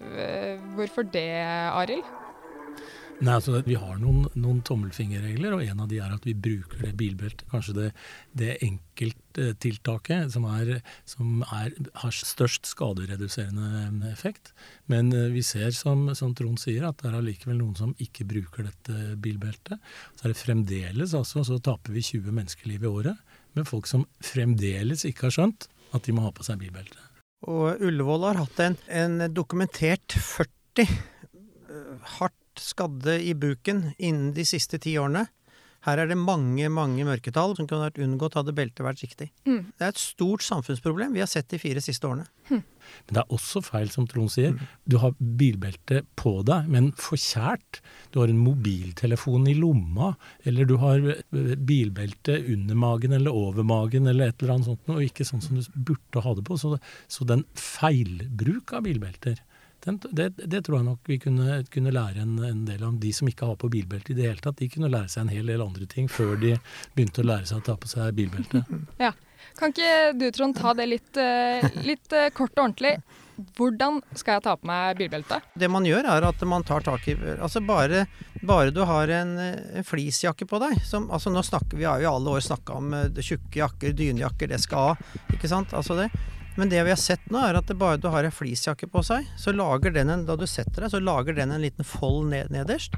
Hvorfor 0.75 1.05
det, 1.05 1.29
Arild? 1.77 2.24
Nei, 3.23 3.37
altså 3.37 3.61
Vi 3.63 3.77
har 3.79 3.99
noen, 4.03 4.25
noen, 4.35 4.61
tommelfingerregler, 4.67 5.55
og 5.55 5.63
en 5.63 5.83
av 5.85 5.91
de 5.91 6.01
er 6.03 6.13
at 6.17 6.25
vi 6.27 6.35
bruker 6.35 6.83
det 6.83 6.95
bilbeltet. 6.99 7.47
Kanskje 7.53 7.75
det, 7.77 7.87
det 8.35 8.57
enkelttiltaket 8.67 10.35
som, 10.35 10.47
er, 10.51 10.81
som 11.09 11.45
er, 11.47 11.77
har 12.03 12.17
størst 12.17 12.67
skadereduserende 12.73 14.11
effekt. 14.11 14.53
Men 14.91 15.13
eh, 15.15 15.31
vi 15.35 15.45
ser, 15.47 15.71
som, 15.77 16.09
som 16.19 16.35
Trond 16.35 16.59
sier, 16.61 16.89
at 16.89 17.01
det 17.01 17.13
er 17.13 17.19
allikevel 17.21 17.61
noen 17.61 17.79
som 17.79 17.95
ikke 18.03 18.27
bruker 18.35 18.69
dette 18.69 19.17
bilbeltet. 19.23 19.79
Så 20.19 20.27
er 20.27 20.35
det 20.35 20.43
fremdeles 20.43 21.15
altså, 21.17 21.47
så 21.47 21.61
taper 21.63 21.95
vi 21.95 22.05
20 22.05 22.35
menneskeliv 22.35 22.85
i 22.85 22.93
året 22.93 23.41
med 23.55 23.69
folk 23.71 23.87
som 23.87 24.09
fremdeles 24.25 25.07
ikke 25.07 25.29
har 25.29 25.39
skjønt 25.39 25.69
at 25.95 26.07
de 26.07 26.15
må 26.17 26.27
ha 26.27 26.35
på 26.35 26.47
seg 26.47 26.59
bilbelte. 26.59 26.99
Og 27.47 27.85
Ullevål 27.85 28.31
har 28.33 28.41
hatt 28.43 28.63
en, 28.65 28.81
en 28.89 29.29
dokumentert 29.31 30.17
40 30.17 30.89
hardt 32.19 32.41
skadde 32.63 33.19
i 33.23 33.35
buken 33.35 33.91
innen 33.99 34.33
de 34.37 34.47
siste 34.49 34.81
ti 34.83 34.97
årene. 35.01 35.27
Her 35.85 36.01
er 36.01 36.09
det 36.09 36.17
mange 36.17 36.69
mange 36.73 37.05
mørketall 37.05 37.53
som 37.59 37.67
kunne 37.69 37.91
vært 37.91 38.01
unngått 38.01 38.39
hadde 38.39 38.55
beltet 38.57 38.85
vært 38.87 39.03
riktig. 39.05 39.29
Mm. 39.45 39.67
Det 39.77 39.85
er 39.85 39.93
et 39.93 40.01
stort 40.01 40.45
samfunnsproblem 40.47 41.13
vi 41.13 41.21
har 41.21 41.29
sett 41.29 41.51
de 41.53 41.61
fire 41.61 41.83
siste 41.85 42.09
årene. 42.09 42.25
Men 42.49 43.17
det 43.17 43.21
er 43.21 43.35
også 43.37 43.61
feil, 43.65 43.91
som 43.93 44.07
Trond 44.09 44.33
sier. 44.33 44.57
Du 44.89 44.97
har 45.03 45.15
bilbelte 45.19 46.03
på 46.21 46.35
deg, 46.47 46.69
men 46.73 46.91
forkjært. 47.01 47.81
Du 48.13 48.21
har 48.23 48.33
en 48.33 48.41
mobiltelefon 48.41 49.49
i 49.51 49.57
lomma, 49.59 50.15
eller 50.49 50.69
du 50.69 50.77
har 50.81 51.05
eh, 51.13 51.55
bilbelte 51.57 52.39
under 52.55 52.81
magen 52.81 53.17
eller 53.17 53.37
over 53.45 53.67
magen, 53.67 54.09
eller 54.09 54.31
et 54.31 54.41
eller 54.45 54.57
annet 54.57 54.71
sånt, 54.71 54.93
og 54.93 55.05
ikke 55.05 55.27
sånn 55.29 55.45
som 55.45 55.61
du 55.61 55.65
burde 55.75 56.25
ha 56.25 56.37
det 56.37 56.47
på. 56.49 56.59
Så, 56.61 56.77
så 57.13 57.29
den 57.29 57.45
feilbruk 57.61 58.77
av 58.77 58.87
bilbelter, 58.89 59.41
den, 59.85 59.99
det, 60.11 60.31
det 60.37 60.63
tror 60.65 60.79
jeg 60.79 60.87
nok 60.87 61.09
vi 61.09 61.19
kunne, 61.21 61.59
kunne 61.73 61.93
lære 61.93 62.23
en, 62.25 62.39
en, 62.45 62.63
del 62.69 62.85
om. 62.87 62.97
De 63.01 63.13
som 63.13 63.29
ikke 63.29 63.51
har 63.51 63.59
på 63.61 63.69
bilbelte 63.73 64.15
i 64.15 64.17
det 64.17 64.31
hele 64.31 64.45
tatt, 64.45 64.57
de 64.61 64.71
kunne 64.73 64.89
lære 64.93 65.11
seg 65.13 65.27
en 65.27 65.35
hel 65.35 65.53
del 65.53 65.65
andre 65.65 65.89
ting 65.91 66.09
før 66.09 66.39
de 66.41 66.55
begynte 66.97 67.21
å 67.21 67.29
lære 67.29 67.51
seg 67.51 67.61
å 67.61 67.67
ta 67.69 67.77
på 67.81 67.91
seg 67.93 68.17
bilbelte. 68.17 68.65
Ja. 69.05 69.13
Kan 69.59 69.75
ikke 69.75 70.15
du, 70.17 70.25
Trond, 70.35 70.57
ta 70.57 70.73
det 70.75 70.87
litt, 70.89 71.19
uh, 71.21 71.63
litt 71.85 72.15
uh, 72.17 72.31
kort 72.35 72.55
og 72.57 72.63
ordentlig? 72.65 72.95
Hvordan 73.59 73.99
skal 74.17 74.39
jeg 74.39 74.45
ta 74.47 74.55
på 74.57 74.67
meg 74.67 74.97
bilbelte? 74.99 75.41
Det 75.59 75.69
man 75.71 75.85
gjør, 75.87 76.07
er 76.11 76.27
at 76.27 76.43
man 76.49 76.65
tar 76.67 76.87
tak 76.87 77.05
i 77.11 77.15
Altså 77.35 77.61
bare, 77.67 78.07
bare 78.41 78.73
du 78.75 78.81
har 78.89 79.11
en, 79.15 79.35
en 79.39 79.87
fleecejakke 79.87 80.49
på 80.49 80.61
deg 80.63 80.79
som, 80.87 81.11
altså 81.13 81.31
nå 81.35 81.43
snakker, 81.45 81.77
Vi 81.79 81.87
har 81.87 82.01
jo 82.01 82.09
i 82.09 82.11
alle 82.11 82.39
år 82.39 82.47
snakka 82.47 82.79
om 82.81 82.95
uh, 82.97 83.21
tjukke 83.21 83.61
jakker, 83.61 83.95
dynejakker, 83.95 84.51
det 84.55 84.63
skal 84.65 84.95
ha. 84.95 85.19
Ikke 85.37 85.51
sant? 85.51 85.77
Altså 85.77 85.99
det. 86.01 86.09
Men 86.55 86.71
det 86.71 86.85
vi 86.87 86.93
har 86.93 87.01
sett 87.01 87.25
nå, 87.35 87.41
er 87.43 87.59
at 87.59 87.71
bare 87.79 87.99
du 87.99 88.07
har 88.13 88.27
en 88.27 88.35
fleecejakke 88.35 88.87
på 88.91 89.03
seg, 89.07 89.27
så 89.41 89.55
lager 89.55 89.95
den 89.95 90.13
en, 90.13 90.25
da 90.29 90.37
du 90.39 90.47
setter 90.47 90.85
deg, 90.85 90.93
så 90.93 91.03
lager 91.03 91.35
den 91.35 91.51
en 91.51 91.63
liten 91.63 91.87
fold 91.87 92.29
ned, 92.31 92.53
nederst. 92.55 92.95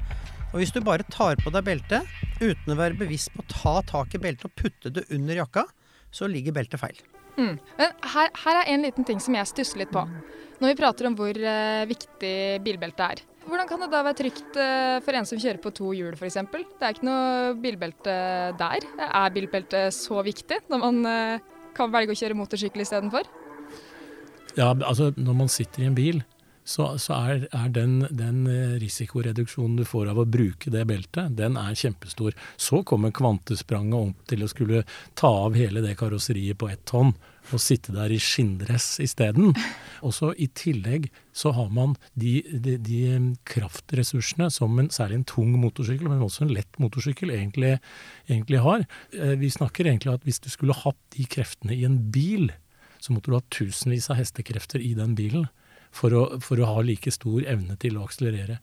Og 0.53 0.61
hvis 0.61 0.71
du 0.75 0.79
bare 0.85 1.05
tar 1.11 1.39
på 1.41 1.51
deg 1.51 1.65
beltet 1.65 2.07
uten 2.39 2.73
å 2.73 2.77
være 2.77 2.99
bevisst 2.99 3.33
på 3.33 3.43
å 3.43 3.51
ta 3.51 3.75
tak 3.87 4.13
i 4.15 4.21
beltet 4.21 4.47
og 4.47 4.57
putte 4.59 4.93
det 4.93 5.07
under 5.13 5.41
jakka, 5.41 5.65
så 6.13 6.29
ligger 6.29 6.55
beltet 6.55 6.81
feil. 6.81 7.01
Mm. 7.37 7.57
Men 7.77 7.97
her, 8.13 8.29
her, 8.43 8.59
er 8.61 8.69
en 8.73 8.85
liten 8.85 9.05
ting 9.05 9.19
som 9.21 9.35
jeg 9.37 9.49
stusser 9.49 9.83
litt 9.83 9.91
på. 9.93 10.01
Når 10.61 10.71
vi 10.71 10.77
prater 10.79 11.09
om 11.09 11.17
hvor 11.17 11.37
uh, 11.37 11.83
viktig 11.89 12.37
bilbeltet 12.65 13.03
er. 13.05 13.25
Hvordan 13.47 13.69
kan 13.69 13.83
det 13.83 13.89
da 13.91 14.01
være 14.03 14.19
trygt 14.21 14.57
uh, 14.57 14.97
for 15.05 15.17
en 15.17 15.27
som 15.29 15.41
kjører 15.41 15.61
på 15.61 15.73
to 15.77 15.91
hjul 15.97 16.15
f.eks.? 16.17 16.39
Det 16.49 16.81
er 16.81 16.95
ikke 16.95 17.09
noe 17.09 17.51
bilbelte 17.61 18.15
der. 18.57 18.87
Er 19.07 19.35
bilbeltet 19.35 19.93
så 19.95 20.23
viktig 20.25 20.63
når 20.71 20.81
man 20.81 21.03
uh, 21.05 21.53
kan 21.77 21.93
velge 21.93 22.15
å 22.15 22.17
kjøre 22.17 22.39
motorsykkel 22.39 22.85
istedenfor? 22.85 23.29
Ja, 24.57 24.71
altså 24.73 25.11
når 25.15 25.37
man 25.37 25.53
sitter 25.53 25.83
i 25.83 25.87
en 25.91 25.97
bil, 25.97 26.23
så, 26.67 26.89
så 26.99 27.15
er, 27.15 27.45
er, 27.55 27.69
den, 27.71 28.01
den 28.11 28.41
risikoreduksjonen 28.81 29.77
du 29.79 29.85
får 29.87 30.09
av 30.11 30.19
å 30.19 30.27
bruke 30.27 30.71
det 30.73 30.83
beltet, 30.89 31.37
den 31.37 31.55
er 31.59 31.77
kjempestor. 31.79 32.35
Så 32.59 32.81
kommer 32.87 33.13
kvantespranget 33.15 33.95
om 33.95 34.11
til 34.27 34.43
å 34.43 34.49
skulle 34.51 34.83
ta 35.15 35.31
av 35.45 35.55
hele 35.55 35.83
det 35.85 35.95
karosseriet 35.99 36.59
på 36.59 36.67
ett 36.73 36.83
tonn 36.89 37.13
og 37.47 37.63
sitte 37.63 37.93
der 37.95 38.11
i 38.11 38.19
skinndress 38.19 38.97
isteden. 38.99 39.53
Og 40.03 40.11
så 40.17 40.33
i 40.35 40.49
tillegg 40.51 41.07
så 41.31 41.53
har 41.55 41.71
man 41.71 41.95
de, 42.19 42.41
de, 42.51 42.75
de 42.83 42.99
kraftressursene 43.47 44.49
som 44.51 44.75
en, 44.81 44.91
særlig 44.91 45.21
en 45.21 45.27
tung 45.31 45.55
motorsykkel, 45.61 46.11
men 46.11 46.25
også 46.25 46.43
en 46.43 46.55
lett 46.57 46.81
motorsykkel 46.83 47.31
egentlig, 47.37 47.77
egentlig 48.27 48.65
har. 48.65 48.83
Vi 49.39 49.53
snakker 49.55 49.87
egentlig 49.87 50.17
at 50.17 50.27
hvis 50.27 50.43
du 50.43 50.51
skulle 50.51 50.75
hatt 50.83 50.99
de 51.15 51.29
kreftene 51.31 51.77
i 51.77 51.85
en 51.87 52.01
bil, 52.11 52.49
så 53.07 53.15
måtte 53.15 53.31
du 53.31 53.37
ha 53.37 53.43
tusenvis 53.53 54.09
av 54.11 54.19
hestekrefter 54.19 54.83
i 54.83 54.93
den 54.97 55.15
bilen 55.15 55.47
for 55.95 56.13
å, 56.13 56.23
for 56.43 56.59
å 56.59 56.69
ha 56.69 56.81
like 56.83 57.11
stor 57.15 57.45
evne 57.47 57.77
til 57.79 57.97
å 57.97 58.05
akselerere. 58.07 58.59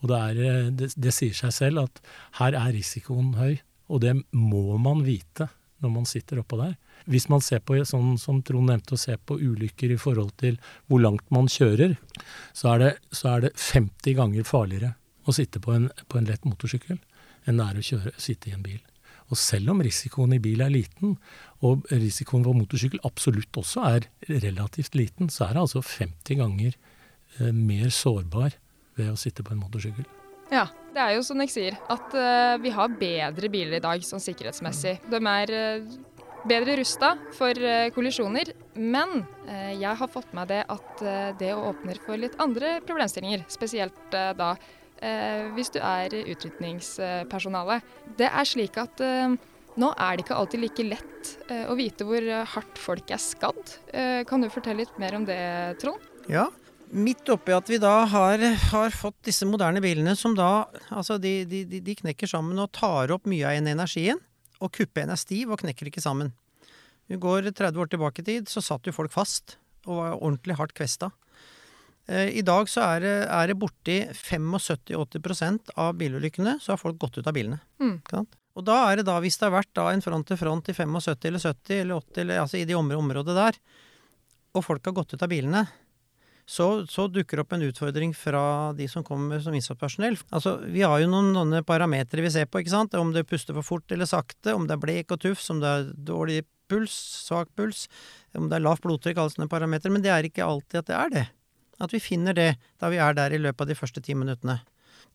Og 0.00 0.10
det, 0.12 0.20
er, 0.20 0.68
det, 0.76 0.92
det, 0.94 1.14
sier 1.14 1.34
seg 1.36 1.54
selv 1.56 1.86
at 1.86 2.02
her 2.38 2.56
er 2.58 2.74
risikoen 2.76 3.34
høy, 3.38 3.58
og 3.90 4.04
det 4.04 4.14
må 4.30 4.78
man 4.78 5.02
vite 5.06 5.50
når 5.80 5.92
man 5.94 6.06
sitter 6.08 6.42
oppå 6.42 6.60
der. 6.60 6.76
Hvis 7.10 7.26
man 7.32 7.42
ser 7.42 7.62
på, 7.64 7.78
sånn 7.88 8.14
som 8.20 8.42
Trond 8.44 8.68
nevnte, 8.68 8.94
å 8.94 9.00
se 9.00 9.16
på 9.16 9.38
ulykker 9.40 9.94
i 9.94 10.00
forhold 10.00 10.34
til 10.40 10.60
hvor 10.86 11.00
langt 11.02 11.24
man 11.32 11.48
kjører, 11.50 11.96
så 12.56 12.74
er 12.74 12.84
det, 12.84 12.90
så 13.16 13.34
er 13.34 13.46
det 13.46 13.54
50 13.56 14.18
ganger 14.20 14.46
farligere 14.46 14.94
å 15.24 15.34
sitte 15.34 15.62
på 15.64 15.74
en, 15.74 15.88
på 16.08 16.20
en 16.20 16.28
lett 16.28 16.46
motorsykkel 16.48 17.00
enn 17.48 17.56
det 17.56 17.66
er 17.66 17.80
å 17.80 17.86
kjøre, 17.86 18.14
sitte 18.20 18.50
i 18.50 18.54
en 18.54 18.64
bil. 18.64 18.80
Og 19.30 19.38
selv 19.38 19.70
om 19.72 19.82
risikoen 19.84 20.34
i 20.34 20.42
bil 20.42 20.62
er 20.64 20.72
liten, 20.74 21.14
og 21.62 21.86
risikoen 21.92 22.44
for 22.46 22.56
motorsykkel 22.58 23.02
absolutt 23.06 23.60
også 23.60 23.84
er 23.86 24.08
relativt 24.30 24.98
liten, 24.98 25.30
så 25.30 25.46
er 25.46 25.56
det 25.56 25.64
altså 25.66 25.84
50 25.86 26.40
ganger 26.40 26.74
eh, 26.74 27.52
mer 27.54 27.92
sårbar 27.94 28.56
ved 28.98 29.12
å 29.12 29.18
sitte 29.20 29.46
på 29.46 29.54
en 29.54 29.62
motorsykkel. 29.62 30.08
Ja, 30.50 30.66
det 30.90 31.02
er 31.02 31.14
jo 31.14 31.22
som 31.22 31.38
jeg 31.44 31.52
sier, 31.52 31.76
at 31.94 32.14
uh, 32.16 32.56
vi 32.58 32.72
har 32.74 32.96
bedre 32.98 33.50
biler 33.52 33.78
i 33.78 33.84
dag 33.84 34.02
sånn 34.02 34.22
sikkerhetsmessig. 34.22 34.96
De 35.06 35.20
er 35.30 35.52
uh, 35.54 35.92
bedre 36.50 36.74
rusta 36.80 37.12
for 37.36 37.54
kollisjoner, 37.94 38.50
men 38.74 39.20
jeg 39.76 39.92
har 40.00 40.08
fått 40.08 40.30
med 40.32 40.48
det 40.48 40.62
at 40.72 41.02
det 41.36 41.50
åpner 41.52 41.98
for 42.00 42.16
litt 42.16 42.38
andre 42.40 42.78
problemstillinger. 42.86 43.42
Spesielt 43.52 43.98
da 44.10 44.54
hvis 45.56 45.70
du 45.72 45.78
er 45.80 46.12
utrykningspersonale. 46.12 47.78
Det 48.18 48.28
er 48.28 48.48
slik 48.48 48.76
at 48.82 49.00
nå 49.78 49.90
er 49.94 50.16
det 50.16 50.24
ikke 50.24 50.38
alltid 50.38 50.62
like 50.64 50.86
lett 50.86 51.34
eh, 51.50 51.68
å 51.70 51.76
vite 51.78 52.06
hvor 52.06 52.24
hardt 52.54 52.80
folk 52.80 53.12
er 53.14 53.22
skadd. 53.22 53.76
Eh, 53.94 54.22
kan 54.28 54.42
du 54.42 54.50
fortelle 54.50 54.82
litt 54.82 54.98
mer 55.00 55.14
om 55.18 55.26
det, 55.28 55.38
Trond? 55.82 56.02
Ja. 56.30 56.48
Midt 56.90 57.28
oppi 57.30 57.54
at 57.54 57.70
vi 57.70 57.78
da 57.78 58.00
har, 58.10 58.42
har 58.72 58.90
fått 58.90 59.20
disse 59.28 59.46
moderne 59.46 59.78
bilene 59.82 60.16
som 60.18 60.34
da 60.34 60.66
Altså, 60.90 61.20
de, 61.22 61.44
de, 61.46 61.62
de, 61.70 61.94
knekker 61.94 62.26
sammen 62.26 62.58
og 62.58 62.72
tar 62.74 63.12
opp 63.14 63.28
mye 63.30 63.46
av 63.46 63.60
energien. 63.60 64.18
Og 64.60 64.72
kuppen 64.74 65.12
er 65.12 65.20
stiv 65.20 65.54
og 65.54 65.62
knekker 65.62 65.88
ikke 65.88 66.02
sammen. 66.02 66.34
Vi 67.10 67.18
går 67.20 67.46
30 67.48 67.78
år 67.80 67.90
tilbake 67.90 68.22
i 68.22 68.26
tid, 68.26 68.50
så 68.50 68.62
satt 68.62 68.86
jo 68.86 68.94
folk 68.94 69.14
fast 69.14 69.56
og 69.86 69.96
var 69.96 70.18
ordentlig 70.18 70.58
hardt 70.58 70.74
kvesta. 70.76 71.08
Eh, 72.10 72.34
I 72.40 72.42
dag 72.46 72.68
så 72.70 72.82
er 72.96 73.04
det, 73.04 73.16
er 73.30 73.50
det 73.50 73.58
borti 73.60 74.00
75-80% 74.10 75.74
av 75.78 75.94
bilulykkene 76.00 76.58
så 76.62 76.74
har 76.74 76.82
folk 76.82 76.98
gått 76.98 77.20
ut 77.20 77.26
av 77.26 77.36
bilene. 77.36 77.60
Mm. 77.82 78.00
Og 78.58 78.66
da 78.66 78.80
er 78.88 78.98
det 78.98 79.06
da, 79.06 79.20
hvis 79.22 79.38
det 79.38 79.46
har 79.46 79.60
vært 79.60 79.76
da 79.78 79.90
en 79.92 80.02
front 80.02 80.26
til 80.26 80.40
front 80.40 80.72
i 80.72 80.74
75 80.74 81.28
eller 81.30 81.44
70 81.44 81.76
eller 81.84 82.02
80, 82.02 82.24
eller, 82.24 82.42
altså 82.42 82.58
i 82.58 82.66
de 82.66 82.74
området 82.74 83.36
der, 83.36 83.60
og 84.50 84.66
folk 84.66 84.90
har 84.90 84.96
gått 84.96 85.14
ut 85.14 85.22
av 85.22 85.30
bilene, 85.30 85.62
så, 86.50 86.82
så 86.90 87.04
dukker 87.06 87.38
det 87.38 87.44
opp 87.44 87.52
en 87.54 87.62
utfordring 87.62 88.12
fra 88.16 88.42
de 88.74 88.88
som 88.90 89.04
kommer 89.06 89.38
som 89.38 89.54
innsatspersonell. 89.54 90.16
Altså, 90.34 90.56
vi 90.66 90.82
har 90.82 90.98
jo 90.98 91.06
noen, 91.12 91.30
noen 91.36 91.62
parametere 91.62 92.24
vi 92.24 92.32
ser 92.34 92.48
på, 92.50 92.58
ikke 92.58 92.72
sant. 92.72 92.96
Om 92.98 93.12
det 93.14 93.28
puster 93.30 93.54
for 93.54 93.62
fort 93.62 93.94
eller 93.94 94.08
sakte, 94.10 94.56
om 94.56 94.66
det 94.66 94.74
er 94.74 94.82
blek 94.82 95.14
og 95.14 95.22
tufs, 95.22 95.46
om 95.54 95.60
det 95.62 95.70
er 95.70 95.92
dårlig 96.10 96.40
puls, 96.70 96.96
svak 97.28 97.52
puls, 97.54 97.84
om 98.34 98.50
det 98.50 98.58
er 98.58 98.66
lavt 98.66 98.82
blodtrykk, 98.82 99.20
alle 99.22 99.36
sånne 99.36 99.52
parametere. 99.52 99.94
Men 99.94 100.02
det 100.02 100.10
er 100.10 100.26
ikke 100.26 100.48
alltid 100.48 100.82
at 100.82 100.90
det 100.90 100.98
er 100.98 101.14
det. 101.14 101.24
At 101.80 101.94
vi 101.94 102.02
finner 102.02 102.36
det 102.36 102.50
da 102.80 102.90
vi 102.92 103.00
er 103.00 103.16
der 103.16 103.32
i 103.32 103.40
løpet 103.40 103.64
av 103.64 103.72
de 103.72 103.78
første 103.78 104.02
ti 104.04 104.16
minuttene 104.18 104.60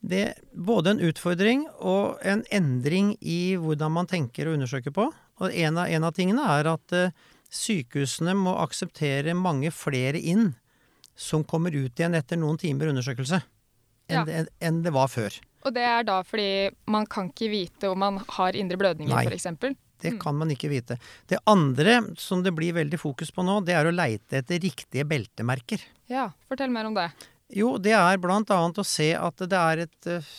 det 0.06 0.22
er 0.22 0.34
både 0.52 0.94
en 0.94 1.02
utfordring 1.08 1.66
og 1.80 2.20
en 2.26 2.44
endring 2.54 3.16
i 3.22 3.56
hvordan 3.60 3.94
man 3.96 4.10
tenker 4.10 4.50
og 4.50 4.58
undersøker 4.60 4.94
på. 4.94 5.08
Og 5.42 5.54
en 5.54 5.80
av, 5.82 5.90
en 5.90 6.06
av 6.08 6.14
tingene 6.16 6.46
er 6.58 6.70
at 6.70 6.96
uh, 6.96 7.26
sykehusene 7.52 8.36
må 8.38 8.56
akseptere 8.62 9.36
mange 9.38 9.72
flere 9.74 10.20
inn 10.20 10.54
som 11.16 11.46
kommer 11.48 11.76
ut 11.76 11.96
igjen 11.96 12.16
etter 12.18 12.40
noen 12.40 12.60
timer 12.60 12.92
undersøkelse, 12.92 13.40
enn, 14.12 14.18
ja. 14.18 14.24
det, 14.28 14.48
enn 14.60 14.82
det, 14.84 14.92
var 14.96 15.08
før. 15.08 15.38
Og 15.64 15.74
det 15.76 15.86
er 15.88 16.04
da 16.08 16.20
fordi 16.28 16.70
man 16.92 17.08
kan 17.10 17.32
ikke 17.32 17.50
vite 17.54 17.90
om 17.92 18.04
man 18.04 18.20
har 18.36 18.58
indre 18.60 18.80
blødninger, 18.82 19.32
f.eks.? 19.32 19.78
Det 20.02 20.16
mm. 20.16 20.20
kan 20.22 20.36
man 20.38 20.52
ikke 20.54 20.72
vite. 20.72 20.98
Det 21.30 21.40
andre 21.50 22.02
som 22.22 22.44
det 22.46 22.54
blir 22.56 22.76
veldig 22.78 23.00
fokus 23.02 23.32
på 23.34 23.46
nå, 23.46 23.62
det 23.68 23.78
er 23.78 23.88
å 23.88 23.96
leite 23.96 24.42
etter 24.42 24.62
riktige 24.64 25.08
beltemerker. 25.08 25.84
Ja, 26.12 26.30
fortell 26.50 26.74
mer 26.74 26.90
om 26.90 26.98
det. 26.98 27.10
Jo, 27.54 27.76
det 27.78 27.94
er 27.94 28.18
blant 28.22 28.50
annet 28.52 28.80
å 28.82 28.88
se 28.88 29.12
at 29.14 29.42
det 29.46 29.60
er 29.60 29.84
et 29.86 30.10
uh, 30.10 30.30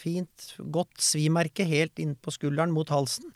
fint, 0.00 0.46
godt 0.72 1.02
svimerke 1.04 1.66
helt 1.68 2.00
inn 2.00 2.14
på 2.16 2.32
skulderen 2.32 2.72
mot 2.72 2.88
halsen, 2.88 3.28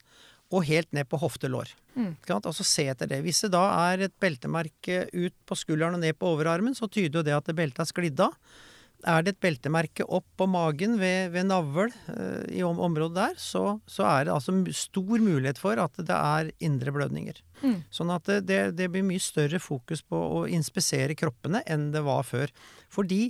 og 0.55 0.65
helt 0.69 0.88
ned 0.97 1.09
på 1.11 1.19
hoftelår. 1.21 1.73
Mm. 1.97 2.15
Altså 2.37 2.65
se 2.65 2.87
etter 2.93 3.09
det. 3.11 3.19
Hvis 3.25 3.43
det 3.45 3.50
da 3.57 3.65
er 3.91 4.07
et 4.07 4.15
beltemerke 4.23 5.07
ut 5.12 5.35
på 5.49 5.59
skulderen 5.59 5.99
og 5.99 6.05
ned 6.05 6.17
på 6.19 6.31
overarmen, 6.37 6.76
så 6.76 6.88
tyder 6.88 7.21
jo 7.21 7.26
det 7.26 7.35
at 7.37 7.50
beltet 7.57 7.83
er 7.83 7.91
sklidd 7.91 8.23
av. 8.23 8.37
Er 9.05 9.25
det 9.25 9.35
et 9.35 9.43
beltemerke 9.45 10.07
opp 10.09 10.26
på 10.41 10.47
magen 10.49 10.97
ved, 11.00 11.33
ved 11.35 11.49
navl 11.50 11.91
uh, 11.91 12.45
i 12.49 12.62
om, 12.65 12.79
området 12.83 13.17
der, 13.19 13.35
så, 13.41 13.65
så, 13.87 14.07
er 14.09 14.26
det 14.26 14.35
altså 14.35 14.55
stor 14.73 15.21
mulighet 15.21 15.61
for 15.61 15.79
at 15.83 16.00
det 16.00 16.17
er 16.17 16.53
indre 16.65 16.95
blødninger. 16.97 17.43
Mm. 17.61 17.83
Sånn 17.93 18.15
at 18.15 18.25
det, 18.31 18.41
det, 18.49 18.61
det, 18.79 18.88
blir 18.93 19.05
mye 19.07 19.23
større 19.23 19.61
fokus 19.62 20.03
på 20.03 20.17
å 20.17 20.47
inspisere 20.49 21.19
kroppene 21.19 21.62
enn 21.69 21.91
det 21.95 22.03
var 22.07 22.25
før. 22.26 22.55
Fordi 22.93 23.29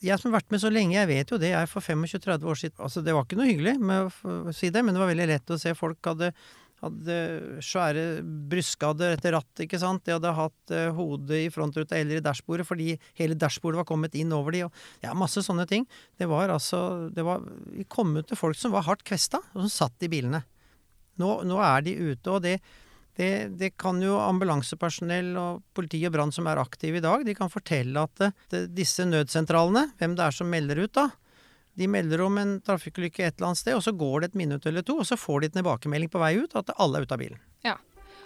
jeg 0.00 0.16
som 0.16 0.30
har 0.30 0.40
vært 0.40 0.54
med 0.54 0.62
så 0.62 0.70
lenge, 0.72 0.96
jeg 0.96 1.10
vet 1.10 1.32
jo 1.32 1.38
det. 1.40 1.52
Jeg 1.52 1.68
for 1.68 1.84
25-30 1.84 2.48
år 2.48 2.58
siden 2.58 2.84
Altså, 2.86 3.02
det 3.04 3.14
var 3.14 3.26
ikke 3.26 3.36
noe 3.40 3.50
hyggelig 3.50 3.76
med 3.78 4.08
å 4.24 4.54
si 4.56 4.72
det, 4.72 4.82
men 4.84 4.96
det 4.96 5.02
var 5.02 5.12
veldig 5.12 5.28
lett 5.28 5.52
å 5.52 5.60
se 5.60 5.74
folk 5.76 6.08
hadde 6.08 6.32
hadde 6.80 7.16
svære 7.64 8.04
brystskader 8.50 9.16
etter 9.16 9.34
rattet, 9.36 9.64
ikke 9.66 9.80
sant. 9.80 10.04
De 10.06 10.14
hadde 10.16 10.34
hatt 10.36 10.74
uh, 10.74 10.88
hodet 10.96 11.44
i 11.46 11.50
frontruta 11.52 11.98
eller 11.98 12.20
i 12.20 12.24
dashbordet 12.24 12.66
fordi 12.68 12.94
hele 13.20 13.38
dashbordet 13.38 13.82
var 13.82 13.88
kommet 13.88 14.16
inn 14.18 14.32
over 14.36 14.56
de, 14.56 14.64
og 14.66 15.04
ja, 15.04 15.14
masse 15.16 15.44
sånne 15.44 15.66
ting. 15.70 15.86
Det 16.18 16.28
var 16.30 16.52
altså 16.52 17.10
det 17.14 17.24
var, 17.26 17.44
Vi 17.70 17.86
kom 17.88 18.14
ut 18.16 18.28
til 18.30 18.40
folk 18.40 18.58
som 18.58 18.74
var 18.76 18.86
hardt 18.88 19.04
kvesta, 19.06 19.42
og 19.54 19.66
som 19.66 19.72
satt 19.72 20.06
i 20.06 20.12
bilene. 20.12 20.42
Nå, 21.20 21.40
nå 21.44 21.58
er 21.60 21.84
de 21.84 21.96
ute, 22.00 22.32
og 22.32 22.44
det, 22.46 22.56
det, 23.18 23.32
det, 23.60 23.74
kan 23.80 24.00
jo 24.00 24.16
ambulansepersonell 24.22 25.34
og 25.36 25.64
politi 25.76 26.00
og 26.08 26.14
brann 26.14 26.32
som 26.32 26.48
er 26.48 26.62
aktive 26.62 27.00
i 27.00 27.04
dag, 27.04 27.26
de 27.26 27.36
kan 27.36 27.52
fortelle 27.52 28.06
at 28.06 28.30
det, 28.52 28.62
disse 28.72 29.04
nødsentralene, 29.04 29.90
hvem 30.00 30.16
det 30.16 30.24
er 30.26 30.36
som 30.36 30.48
melder 30.48 30.80
ut 30.86 30.94
da, 30.96 31.10
de 31.80 31.88
melder 31.88 32.20
om 32.26 32.40
en 32.40 32.58
trafikkulykke 32.64 33.24
et 33.24 33.38
eller 33.38 33.50
annet 33.50 33.62
sted, 33.62 33.76
og 33.78 33.84
så 33.84 33.94
går 33.96 34.20
det 34.20 34.32
et 34.32 34.42
minutt 34.42 34.66
eller 34.68 34.84
to, 34.86 35.00
og 35.00 35.08
så 35.08 35.16
får 35.16 35.46
de 35.46 35.54
tilbakemelding 35.56 36.12
på 36.12 36.20
vei 36.20 36.34
ut 36.42 36.56
at 36.60 36.74
alle 36.76 37.00
er 37.00 37.08
ute 37.08 37.16
av 37.16 37.22
bilen. 37.22 37.40
Ja. 37.64 37.78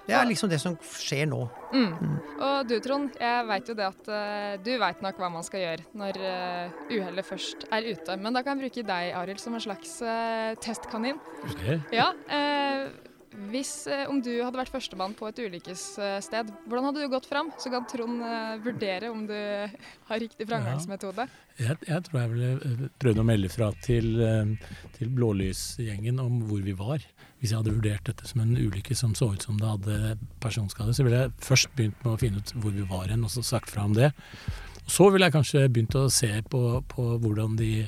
Det 0.05 0.13
er 0.13 0.27
liksom 0.29 0.51
det 0.53 0.59
som 0.61 0.75
skjer 0.85 1.25
nå. 1.31 1.39
Mm. 1.73 1.93
Mm. 1.97 2.17
Og 2.45 2.69
du 2.69 2.75
Trond, 2.85 3.15
jeg 3.17 3.47
veit 3.49 3.71
jo 3.71 3.77
det 3.79 3.87
at 3.87 4.11
uh, 4.13 4.51
du 4.61 4.75
veit 4.83 5.01
nok 5.05 5.23
hva 5.23 5.31
man 5.33 5.47
skal 5.47 5.63
gjøre 5.63 5.87
når 5.97 6.19
uh, 6.21 6.83
uhellet 6.91 7.25
først 7.25 7.65
er 7.73 7.89
ute. 7.89 8.19
Men 8.21 8.37
da 8.37 8.43
kan 8.45 8.59
jeg 8.61 8.67
bruke 8.69 8.85
deg, 8.91 9.15
Arild, 9.17 9.41
som 9.41 9.57
en 9.57 9.65
slags 9.65 9.97
uh, 10.05 10.53
testkanin. 10.61 11.23
Okay. 11.49 11.81
Ja, 11.97 12.11
uh, 12.13 13.14
hvis, 13.51 13.87
eh, 13.87 14.05
Om 14.11 14.21
du 14.23 14.31
hadde 14.43 14.59
vært 14.59 14.73
førstemann 14.73 15.15
på 15.17 15.29
et 15.29 15.41
ulykkessted, 15.43 16.53
hvordan 16.69 16.89
hadde 16.89 17.03
du 17.03 17.13
gått 17.13 17.27
fram? 17.27 17.51
Så 17.59 17.73
kan 17.73 17.87
Trond 17.91 18.23
eh, 18.23 18.57
vurdere 18.65 19.11
om 19.13 19.27
du 19.27 19.35
har 20.11 20.23
riktig 20.23 20.47
framgangsmetode. 20.49 21.27
Ja, 21.59 21.69
jeg, 21.69 21.79
jeg, 21.89 22.05
tror 22.07 22.21
jeg 22.21 22.33
ville 22.35 22.51
eh, 22.55 22.85
prøvd 23.03 23.23
å 23.23 23.27
melde 23.27 23.53
fra 23.53 23.71
til, 23.85 24.11
til 24.97 25.13
blålysgjengen 25.15 26.21
om 26.23 26.43
hvor 26.49 26.63
vi 26.65 26.77
var. 26.79 27.05
Hvis 27.41 27.53
jeg 27.53 27.61
hadde 27.61 27.75
vurdert 27.77 28.07
dette 28.09 28.29
som 28.29 28.41
en 28.45 28.57
ulykke 28.57 28.97
som 28.97 29.15
så 29.19 29.33
ut 29.35 29.43
som 29.45 29.59
det 29.61 29.69
hadde 29.69 30.15
personskade, 30.41 30.95
så 30.97 31.05
ville 31.07 31.25
jeg 31.25 31.35
først 31.45 31.75
begynt 31.77 32.07
med 32.07 32.15
å 32.15 32.21
finne 32.21 32.41
ut 32.41 32.55
hvor 32.57 32.73
vi 32.73 32.87
var 32.89 33.11
hen, 33.13 33.27
og 33.27 33.35
så 33.35 33.45
sagt 33.45 33.73
fra 33.73 33.85
om 33.85 33.97
det. 33.97 34.15
Så 34.87 35.07
ville 35.11 35.27
jeg 35.27 35.33
kanskje 35.33 35.63
begynt 35.73 35.95
å 35.97 36.05
se 36.13 36.29
på, 36.51 36.61
på 36.91 37.05
hvordan, 37.23 37.55
de, 37.57 37.87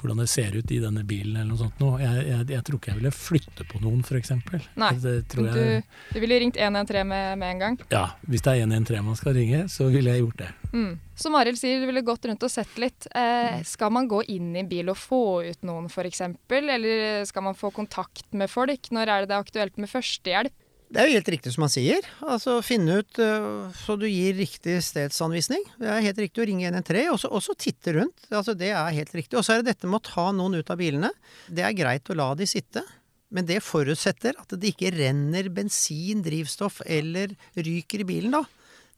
hvordan, 0.00 0.22
det 0.22 0.28
ser 0.32 0.54
ut 0.56 0.70
i 0.72 0.78
denne 0.80 1.02
bilen 1.08 1.36
eller 1.36 1.50
noe 1.52 1.60
sånt. 1.60 1.82
Jeg, 2.00 2.22
jeg, 2.24 2.46
jeg 2.54 2.64
tror 2.66 2.78
ikke 2.78 2.92
jeg 2.92 3.00
ville 3.02 3.12
flytte 3.14 3.66
på 3.68 3.80
noen, 3.82 4.00
f.eks. 4.00 4.32
Nei, 4.80 4.92
du, 5.02 5.10
du, 5.34 6.20
ville 6.22 6.38
ringt 6.40 6.56
113 6.56 7.04
med, 7.08 7.26
med, 7.40 7.50
en 7.50 7.64
gang? 7.64 7.76
Ja, 7.92 8.04
hvis 8.24 8.46
det 8.46 8.54
er 8.54 8.64
113 8.64 9.04
man 9.04 9.18
skal 9.20 9.36
ringe, 9.36 9.66
så 9.72 9.90
ville 9.92 10.14
jeg 10.14 10.24
gjort 10.24 10.40
det. 10.40 10.48
Mm. 10.72 10.94
Som 11.18 11.36
Arild 11.36 11.60
sier, 11.60 11.82
du 11.82 11.88
ville 11.90 12.04
gått 12.06 12.24
rundt 12.30 12.46
og 12.46 12.52
sett 12.52 12.80
litt. 12.80 13.10
Eh, 13.12 13.60
skal 13.68 13.92
man 13.92 14.08
gå 14.08 14.22
inn 14.32 14.54
i 14.54 14.62
en 14.62 14.70
bil 14.70 14.88
og 14.92 15.00
få 15.00 15.22
ut 15.50 15.68
noen 15.68 15.90
f.eks., 15.92 16.24
eller 16.48 17.26
skal 17.28 17.44
man 17.44 17.58
få 17.58 17.72
kontakt 17.76 18.26
med 18.32 18.48
folk? 18.52 18.88
Når 18.94 19.04
er 19.04 19.20
det 19.20 19.32
det 19.32 19.36
er 19.36 19.44
aktuelt 19.44 19.76
med 19.80 19.92
førstehjelp? 19.92 20.56
Det 20.88 21.02
er 21.02 21.08
jo 21.10 21.18
helt 21.18 21.28
riktig 21.28 21.52
som 21.52 21.66
han 21.66 21.72
sier. 21.72 22.06
Altså 22.24 22.58
finne 22.64 23.00
ut 23.02 23.18
uh, 23.20 23.68
så 23.76 23.96
du 24.00 24.06
gir 24.08 24.38
riktig 24.38 24.78
stedsanvisning. 24.86 25.66
Det 25.76 25.90
er 25.92 26.04
helt 26.06 26.20
riktig 26.22 26.42
å 26.42 26.46
ringe 26.48 26.70
113, 26.70 27.28
og 27.28 27.42
så 27.44 27.56
titte 27.60 27.92
rundt. 27.98 28.28
Altså 28.32 28.54
Det 28.56 28.70
er 28.72 28.96
helt 28.96 29.12
riktig. 29.16 29.36
Og 29.36 29.44
så 29.44 29.54
er 29.54 29.62
det 29.62 29.74
dette 29.74 29.90
med 29.90 30.00
å 30.00 30.08
ta 30.08 30.30
noen 30.32 30.56
ut 30.56 30.72
av 30.72 30.80
bilene. 30.80 31.12
Det 31.52 31.66
er 31.66 31.76
greit 31.76 32.08
å 32.08 32.16
la 32.16 32.30
de 32.38 32.48
sitte. 32.48 32.84
Men 33.28 33.44
det 33.44 33.60
forutsetter 33.60 34.38
at 34.40 34.54
det 34.56 34.72
ikke 34.72 34.94
renner 34.96 35.50
bensin, 35.52 36.22
drivstoff 36.24 36.80
eller 36.86 37.34
ryker 37.58 38.00
i 38.00 38.08
bilen, 38.08 38.38
da. 38.38 38.46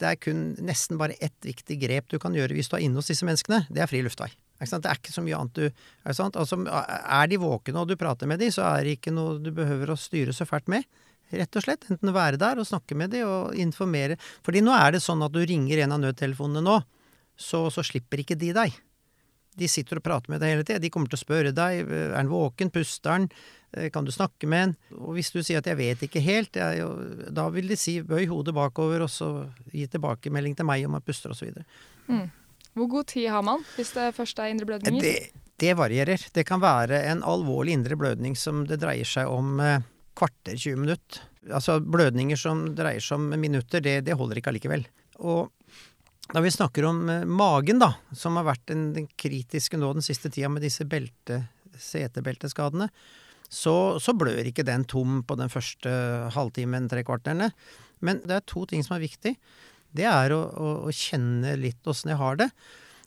Det 0.01 0.09
er 0.09 0.21
kun 0.23 0.45
nesten 0.65 0.97
bare 1.01 1.19
ett 1.21 1.37
viktig 1.45 1.77
grep 1.83 2.07
du 2.09 2.21
kan 2.23 2.33
gjøre 2.37 2.55
hvis 2.57 2.71
du 2.71 2.79
er 2.79 2.87
inne 2.87 3.03
hos 3.03 3.11
disse 3.11 3.27
menneskene. 3.27 3.65
Det 3.69 3.83
er 3.83 3.91
fri 3.91 4.05
luftvei. 4.07 4.31
Det 4.61 4.79
er 4.79 4.99
ikke 4.99 5.13
så 5.13 5.23
mye 5.25 5.39
annet 5.39 5.57
du 5.57 5.65
Er, 5.67 6.13
altså, 6.13 6.59
er 6.61 7.29
de 7.33 7.39
våkne 7.41 7.81
og 7.81 7.89
du 7.89 7.97
prater 8.01 8.29
med 8.29 8.41
dem, 8.41 8.53
så 8.53 8.67
er 8.71 8.85
det 8.85 8.99
ikke 8.99 9.13
noe 9.13 9.39
du 9.41 9.51
behøver 9.57 9.93
å 9.93 9.99
styre 9.99 10.37
så 10.37 10.47
fælt 10.49 10.69
med. 10.73 10.85
Rett 11.31 11.57
og 11.57 11.65
slett. 11.65 11.87
Enten 11.93 12.15
være 12.15 12.41
der 12.41 12.61
og 12.61 12.67
snakke 12.69 12.97
med 12.99 13.13
dem 13.15 13.29
og 13.29 13.57
informere. 13.59 14.19
Fordi 14.47 14.63
nå 14.65 14.75
er 14.75 14.97
det 14.97 15.05
sånn 15.05 15.23
at 15.23 15.35
du 15.35 15.43
ringer 15.47 15.85
en 15.85 15.95
av 15.97 16.03
nødtelefonene 16.03 16.63
nå, 16.67 16.79
så, 17.41 17.65
så 17.73 17.85
slipper 17.87 18.25
ikke 18.25 18.39
de 18.39 18.53
deg. 18.57 18.81
De 19.61 19.69
sitter 19.69 19.99
og 19.99 20.05
prater 20.07 20.33
med 20.33 20.43
deg 20.43 20.55
hele 20.55 20.67
tida. 20.67 20.81
De 20.83 20.91
kommer 20.93 21.11
til 21.11 21.19
å 21.19 21.23
spørre 21.25 21.55
deg 21.55 21.83
er 21.85 22.15
han 22.15 22.31
våken, 22.31 22.71
puster 22.73 23.15
han, 23.15 23.29
eh, 23.75 23.89
kan 23.93 24.07
du 24.07 24.13
snakke 24.15 24.49
med 24.51 24.65
han? 24.65 24.75
Og 24.99 25.17
hvis 25.19 25.33
du 25.35 25.41
sier 25.43 25.63
at 25.63 25.69
jeg 25.71 25.79
vet 25.79 26.05
ikke 26.07 26.23
helt, 26.23 26.57
jeg, 26.57 26.87
da 27.35 27.49
vil 27.53 27.71
de 27.71 27.79
si 27.79 27.99
bøy 28.07 28.29
hodet 28.31 28.55
bakover 28.57 29.07
og 29.07 29.11
så 29.11 29.31
gi 29.73 29.87
tilbakemelding 29.91 30.59
til 30.59 30.69
meg 30.71 30.87
om 30.87 30.99
han 30.99 31.07
puster 31.07 31.35
osv. 31.35 31.63
Mm. 32.11 32.29
Hvor 32.79 32.91
god 32.91 33.11
tid 33.11 33.31
har 33.35 33.43
man 33.47 33.65
hvis 33.75 33.95
det 33.97 34.13
først 34.15 34.39
er 34.39 34.53
indre 34.53 34.69
blødninger? 34.69 35.03
Det, 35.03 35.47
det 35.61 35.75
varierer. 35.79 36.29
Det 36.33 36.47
kan 36.47 36.63
være 36.63 37.03
en 37.11 37.25
alvorlig 37.27 37.75
indre 37.75 37.99
blødning 37.99 38.39
som 38.39 38.63
det 38.71 38.79
dreier 38.83 39.09
seg 39.09 39.31
om 39.31 39.59
eh, 39.65 39.83
kvarter, 40.19 40.55
20 40.55 40.79
minutter. 40.85 41.27
Altså 41.49 41.79
blødninger 41.81 42.37
som 42.37 42.67
dreier 42.77 43.01
seg 43.01 43.17
om 43.17 43.31
minutter, 43.41 43.81
det, 43.81 44.03
det 44.05 44.17
holder 44.19 44.41
ikke 44.41 44.53
allikevel. 44.53 44.85
Og 45.25 45.49
da 46.31 46.43
vi 46.45 46.53
snakker 46.53 46.87
om 46.87 47.01
eh, 47.11 47.25
magen, 47.27 47.81
da, 47.83 47.95
som 48.17 48.37
har 48.39 48.47
vært 48.51 48.69
den, 48.71 48.91
den 48.97 49.09
kritiske 49.19 49.81
nå 49.81 49.95
den 49.97 50.05
siste 50.05 50.31
tida 50.33 50.51
med 50.53 50.65
disse 50.67 50.87
belte, 50.89 51.43
setebelteskadene, 51.81 52.91
så, 53.51 53.99
så, 53.99 54.15
blør 54.15 54.47
ikke 54.47 54.67
den 54.67 54.85
tom 54.87 55.25
på 55.27 55.35
den 55.41 55.51
første 55.51 55.91
halvtimen, 56.37 56.87
tre 56.91 57.03
kvarterne. 57.07 57.51
Men 58.05 58.21
det 58.23 58.37
er 58.37 58.47
to 58.47 58.63
ting 58.69 58.85
som 58.87 58.95
er 58.95 59.03
viktig. 59.03 59.35
Det 59.91 60.07
er 60.07 60.35
å, 60.37 60.39
å, 60.39 60.69
å 60.87 60.95
kjenne 60.95 61.57
litt 61.59 61.89
åssen 61.91 62.13
jeg 62.13 62.21
har 62.21 62.39
det. 62.39 62.51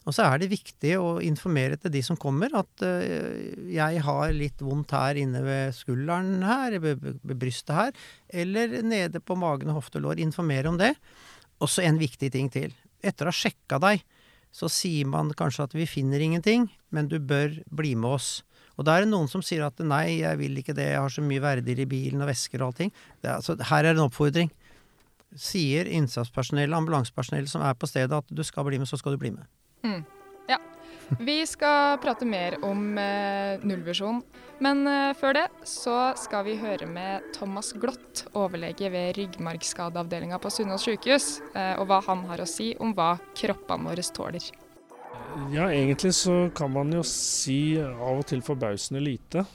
Og 0.04 0.16
så 0.16 0.26
er 0.28 0.42
det 0.42 0.52
viktig 0.52 0.96
å 1.00 1.20
informere 1.24 1.78
til 1.80 1.94
de 1.94 2.02
som 2.04 2.20
kommer, 2.20 2.52
at 2.60 2.84
uh, 2.84 3.70
jeg 3.72 4.02
har 4.04 4.34
litt 4.36 4.63
vondt 4.63 4.92
her 4.96 5.20
inne 5.20 5.44
ved 5.46 5.76
skulderen 5.78 6.44
her, 6.44 6.76
ved, 6.84 7.06
brystet 7.24 7.76
her, 7.78 7.94
eller 8.44 8.82
nede 8.84 9.24
på 9.24 9.38
magen 9.39 9.72
og 9.72 9.80
hofte 9.80 10.02
og 10.02 10.10
lår. 10.10 10.24
Informere 10.26 10.72
om 10.72 10.80
det. 10.82 10.92
Og 11.63 11.72
så 11.72 11.86
en 11.88 12.02
viktig 12.02 12.34
ting 12.34 12.52
til. 12.52 12.74
Etter 13.04 13.28
å 13.28 13.32
ha 13.32 13.38
sjekka 13.38 13.80
deg, 13.84 14.04
så 14.54 14.70
sier 14.70 15.08
man 15.10 15.32
kanskje 15.34 15.66
at 15.66 15.78
vi 15.78 15.89
finner 15.89 16.22
ingenting, 16.22 16.68
men 16.94 17.08
du 17.10 17.18
bør 17.18 17.56
bli 17.74 17.96
med 17.98 18.20
oss. 18.20 18.34
Og 18.78 18.86
da 18.86 18.98
er 18.98 19.06
det 19.06 19.12
noen 19.13 19.30
som 19.30 19.42
sier 19.46 19.63
at 19.66 19.82
nei, 19.86 20.20
jeg 20.20 20.38
vil 20.39 20.60
ikke 20.60 20.76
det, 20.78 20.92
jeg 20.92 21.02
har 21.02 21.13
så 21.13 21.24
mye 21.26 21.42
verdier 21.42 21.82
i 21.84 21.89
bilen 21.89 22.22
og 22.22 22.30
vesker 22.30 22.62
og 22.62 22.72
allting. 22.72 22.94
Det, 23.22 23.32
altså, 23.38 23.58
her 23.70 23.88
er 23.88 23.96
en 23.96 24.06
oppfordring. 24.08 24.52
Sier 25.39 25.89
innsatspersonell, 25.89 26.74
ambulansepersonell 26.78 27.50
som 27.50 27.66
er 27.66 27.78
på 27.78 27.89
stedet 27.89 28.18
at 28.18 28.30
du 28.30 28.44
skal 28.46 28.68
bli 28.68 28.82
med, 28.82 28.89
så 28.89 29.00
skal 29.02 29.16
du 29.16 29.22
bli 29.22 29.34
med. 29.34 29.46
Mm. 29.84 30.04
Ja. 30.48 30.60
Vi 31.19 31.38
skal 31.48 31.98
prate 32.04 32.26
mer 32.26 32.58
om 32.65 32.98
eh, 32.98 33.60
nullvisjon, 33.63 34.22
men 34.63 34.88
eh, 34.88 35.12
før 35.19 35.38
det 35.38 35.46
så 35.67 35.98
skal 36.19 36.46
vi 36.48 36.58
høre 36.62 36.88
med 36.89 37.26
Thomas 37.36 37.74
Glott, 37.78 38.26
overlege 38.34 38.91
ved 38.93 39.17
ryggmargskadeavdelinga 39.19 40.39
på 40.39 40.52
Sunnaas 40.54 40.88
sykehus, 40.88 41.39
eh, 41.54 41.76
og 41.78 41.89
hva 41.91 42.02
han 42.08 42.24
har 42.32 42.43
å 42.43 42.50
si 42.50 42.74
om 42.80 42.96
hva 42.96 43.15
kroppene 43.38 43.91
våre 43.91 44.06
tåler. 44.15 44.52
Ja, 45.54 45.67
egentlig 45.72 46.13
så 46.15 46.50
kan 46.56 46.72
man 46.72 46.93
jo 46.93 47.04
si 47.08 47.76
av 47.82 48.22
og 48.22 48.26
til 48.30 48.43
forbausende 48.46 49.02
lite. 49.04 49.46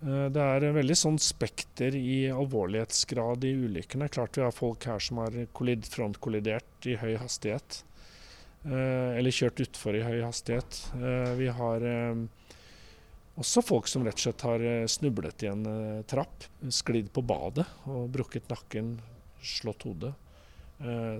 Eh, 0.00 0.26
det 0.32 0.40
er 0.40 0.64
en 0.64 0.76
veldig 0.78 0.96
sånn 0.96 1.18
spekter 1.20 1.96
i 1.96 2.24
alvorlighetsgrad 2.32 3.44
i 3.44 3.52
ulykkene. 3.66 4.08
Klart 4.12 4.38
vi 4.38 4.44
har 4.46 4.56
folk 4.56 4.86
her 4.88 5.02
som 5.04 5.20
har 5.20 5.36
frontkollidert 5.54 6.88
i 6.88 6.96
høy 7.00 7.14
hastighet. 7.20 7.82
Eh, 8.60 9.16
eller 9.16 9.32
kjørt 9.32 9.62
utfor 9.64 9.96
i 9.96 10.02
høy 10.04 10.20
hastighet. 10.20 10.82
Eh, 10.98 11.32
vi 11.38 11.48
har 11.56 11.84
eh, 11.86 12.24
også 13.40 13.62
folk 13.64 13.88
som 13.88 14.04
rett 14.04 14.18
og 14.18 14.26
slett 14.26 14.44
har 14.44 14.64
snublet 14.90 15.46
i 15.46 15.48
en 15.48 15.64
trapp, 16.10 16.44
sklidd 16.68 17.08
på 17.14 17.24
badet 17.24 17.64
og 17.88 18.10
brukket 18.12 18.50
nakken, 18.52 18.98
slått 19.40 19.86
hodet. 19.88 20.12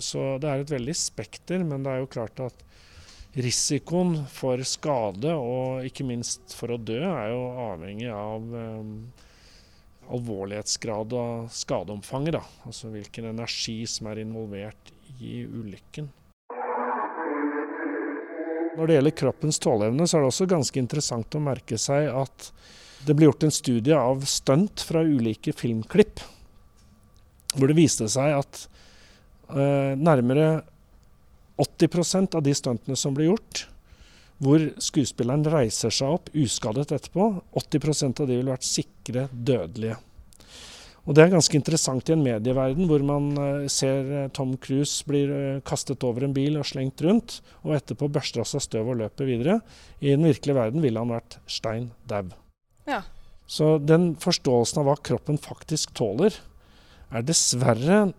Så 0.04 0.20
det 0.40 0.48
er 0.48 0.62
et 0.62 0.72
veldig 0.72 0.92
spekter, 0.96 1.62
men 1.68 1.84
det 1.84 1.92
er 1.92 1.98
jo 2.00 2.10
klart 2.12 2.40
at 2.40 2.62
risikoen 3.36 4.22
for 4.32 4.60
skade 4.64 5.32
og 5.36 5.84
ikke 5.84 6.06
minst 6.08 6.54
for 6.56 6.72
å 6.72 6.80
dø 6.80 6.96
er 7.04 7.28
jo 7.32 7.42
avhengig 7.66 8.08
av 8.12 8.46
alvorlighetsgrad 10.16 11.16
og 11.16 11.52
skadeomfanget. 11.56 12.36
Da. 12.36 12.44
Altså 12.68 12.92
hvilken 12.92 13.28
energi 13.32 13.78
som 13.88 14.08
er 14.12 14.24
involvert 14.24 14.92
i 15.20 15.42
ulykken. 15.44 16.08
Når 18.80 18.88
det 18.88 18.94
gjelder 18.96 19.12
kroppens 19.12 19.58
tåleevne, 19.60 20.06
så 20.08 20.16
er 20.16 20.22
det 20.24 20.28
også 20.30 20.46
ganske 20.48 20.80
interessant 20.80 21.34
å 21.36 21.42
merke 21.44 21.76
seg 21.76 22.06
at 22.16 22.46
det 23.04 23.12
ble 23.12 23.26
gjort 23.26 23.44
en 23.44 23.52
studie 23.52 23.96
av 23.96 24.22
stunt 24.24 24.80
fra 24.88 25.02
ulike 25.04 25.52
filmklipp, 25.52 26.22
hvor 27.58 27.68
det 27.68 27.76
viste 27.76 28.08
seg 28.08 28.38
at 28.38 28.62
eh, 29.52 29.92
nærmere 30.00 30.62
80% 31.60 32.40
av 32.40 32.46
de 32.46 32.56
stuntene 32.56 32.96
som 32.96 33.12
ble 33.12 33.28
gjort, 33.28 33.66
hvor 34.40 34.64
skuespilleren 34.80 35.44
reiser 35.52 35.92
seg 35.92 36.16
opp 36.16 36.32
uskadet 36.32 36.88
etterpå, 36.88 37.34
80% 37.60 38.24
av 38.24 38.32
de 38.32 38.40
ville 38.40 38.54
vært 38.54 38.64
sikre 38.64 39.28
dødelige. 39.28 40.00
Og 41.08 41.16
Det 41.16 41.24
er 41.24 41.32
ganske 41.32 41.56
interessant 41.56 42.10
i 42.10 42.14
en 42.14 42.24
medieverden 42.24 42.88
hvor 42.90 43.02
man 43.06 43.30
eh, 43.40 43.68
ser 43.72 44.10
eh, 44.12 44.28
Tom 44.36 44.52
Cruise 44.60 45.06
blir 45.08 45.32
eh, 45.32 45.62
kastet 45.66 46.04
over 46.06 46.26
en 46.26 46.34
bil 46.36 46.58
og 46.60 46.68
slengt 46.68 47.00
rundt, 47.06 47.38
og 47.64 47.74
etterpå 47.78 48.10
børster 48.12 48.44
av 48.44 48.50
seg 48.50 48.66
støv 48.66 48.92
og 48.92 49.00
løper 49.00 49.30
videre. 49.30 49.58
I 50.04 50.12
den 50.12 50.28
virkelige 50.28 50.58
verden 50.60 50.84
ville 50.84 51.00
han 51.00 51.14
vært 51.14 51.40
stein 51.50 51.90
dau. 52.10 52.28
Ja. 52.88 53.02
Så 53.50 53.78
den 53.82 54.12
forståelsen 54.20 54.82
av 54.82 54.90
hva 54.90 54.98
kroppen 55.02 55.40
faktisk 55.40 55.96
tåler, 55.98 56.36
er 57.10 57.24
dessverre 57.26 58.12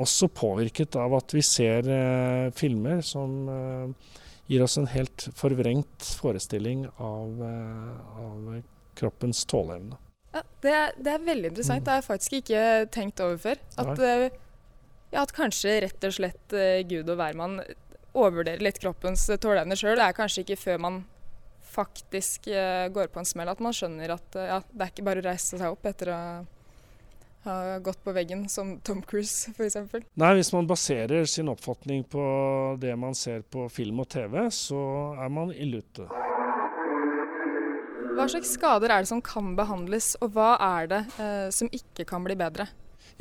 også 0.00 0.28
påvirket 0.34 0.96
av 1.00 1.14
at 1.16 1.34
vi 1.34 1.42
ser 1.46 1.88
eh, 1.88 2.50
filmer 2.56 3.00
som 3.06 3.48
eh, 3.48 4.14
gir 4.50 4.64
oss 4.64 4.76
en 4.80 4.90
helt 4.90 5.28
forvrengt 5.38 6.08
forestilling 6.20 6.84
av, 6.98 7.44
eh, 7.48 8.24
av 8.26 8.50
kroppens 8.98 9.44
tåleevne. 9.50 9.96
Ja, 10.34 10.42
det, 10.64 10.74
det, 10.98 11.12
er 11.12 11.26
veldig 11.28 11.52
interessant. 11.52 11.84
Det 11.86 11.92
har 11.92 12.00
jeg 12.02 12.08
faktisk 12.08 12.38
ikke 12.40 12.62
tenkt 12.94 13.22
over 13.22 13.38
før. 13.38 13.60
At, 13.78 14.02
eh, 14.02 14.28
ja, 15.14 15.22
at 15.22 15.34
kanskje 15.36 15.78
rett 15.86 16.06
og 16.08 16.16
slett 16.16 16.56
eh, 16.58 16.82
Gud 16.90 17.10
og 17.12 17.20
hvermann 17.20 17.60
overvurderer 18.14 18.62
litt 18.62 18.80
kroppens 18.82 19.28
tåleevne 19.42 19.78
sjøl. 19.78 19.96
Det 19.98 20.08
er 20.08 20.16
kanskje 20.16 20.44
ikke 20.44 20.60
før 20.60 20.82
man 20.88 21.04
faktisk 21.74 22.46
går 22.94 23.08
på 23.10 23.18
en 23.18 23.26
smell 23.26 23.48
at 23.50 23.58
man 23.58 23.74
skjønner 23.74 24.12
at 24.14 24.36
ja, 24.38 24.60
det 24.70 24.84
er 24.84 24.90
ikke 24.92 25.06
bare 25.08 25.18
å 25.18 25.24
reise 25.26 25.58
seg 25.58 25.72
opp 25.74 25.88
etter 25.90 26.12
å 26.14 26.18
ha 27.44 27.78
gått 27.78 28.04
på 28.04 28.12
veggen, 28.12 28.48
som 28.48 28.78
Tom 28.80 29.02
Cruise 29.02 29.52
f.eks. 29.52 29.76
Nei, 30.14 30.32
hvis 30.38 30.52
man 30.54 30.68
baserer 30.68 31.24
sin 31.28 31.50
oppfatning 31.52 32.04
på 32.08 32.24
det 32.80 32.96
man 32.96 33.16
ser 33.18 33.42
på 33.42 33.68
film 33.72 34.00
og 34.04 34.08
TV, 34.14 34.46
så 34.50 34.80
er 35.20 35.32
man 35.32 35.52
ille 35.52 35.82
ute. 35.84 36.23
Hva 38.14 38.28
slags 38.30 38.54
skader 38.54 38.92
er 38.94 39.02
det 39.02 39.10
som 39.10 39.20
kan 39.24 39.54
behandles, 39.58 40.12
og 40.22 40.36
hva 40.36 40.54
er 40.62 40.90
det 40.92 41.02
eh, 41.18 41.48
som 41.54 41.70
ikke 41.74 42.06
kan 42.06 42.22
bli 42.22 42.36
bedre? 42.38 42.68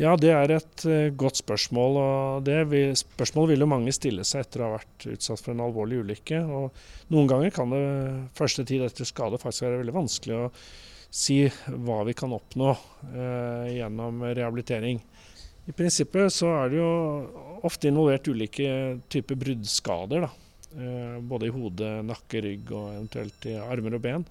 Ja, 0.01 0.15
det 0.17 0.31
er 0.33 0.51
et 0.55 0.83
uh, 0.89 1.13
godt 1.17 1.37
spørsmål. 1.41 1.97
og 2.01 2.45
det 2.47 2.59
vil, 2.69 2.95
Spørsmålet 2.97 3.53
vil 3.53 3.65
jo 3.65 3.69
mange 3.69 3.93
stille 3.93 4.25
seg 4.25 4.45
etter 4.45 4.63
å 4.63 4.69
ha 4.69 4.77
vært 4.79 5.07
utsatt 5.13 5.41
for 5.41 5.53
en 5.53 5.63
alvorlig 5.65 6.01
ulykke. 6.01 6.39
og 6.45 7.13
Noen 7.13 7.29
ganger 7.29 7.53
kan 7.53 7.73
det 7.73 7.83
første 8.37 8.65
tid 8.69 8.85
etter 8.85 9.09
skade 9.09 9.41
faktisk 9.41 9.67
være 9.67 9.83
veldig 9.83 9.95
vanskelig 9.97 10.37
å 10.39 10.47
si 11.13 11.43
hva 11.69 11.99
vi 12.07 12.15
kan 12.17 12.33
oppnå 12.33 12.71
eh, 12.73 13.67
gjennom 13.75 14.23
rehabilitering. 14.25 14.97
I 15.69 15.75
prinsippet 15.77 16.33
så 16.33 16.49
er 16.63 16.71
det 16.71 16.79
jo 16.79 16.93
ofte 17.69 17.91
involvert 17.91 18.31
ulike 18.33 18.71
typer 19.13 19.37
bruddskader. 19.45 20.25
Uh, 20.73 21.21
både 21.21 21.51
i 21.51 21.53
hode, 21.53 21.93
nakke, 22.09 22.41
rygg 22.41 22.73
og 22.73 22.95
eventuelt 22.95 23.45
i 23.45 23.59
armer 23.61 23.99
og 23.99 24.05
ben. 24.07 24.25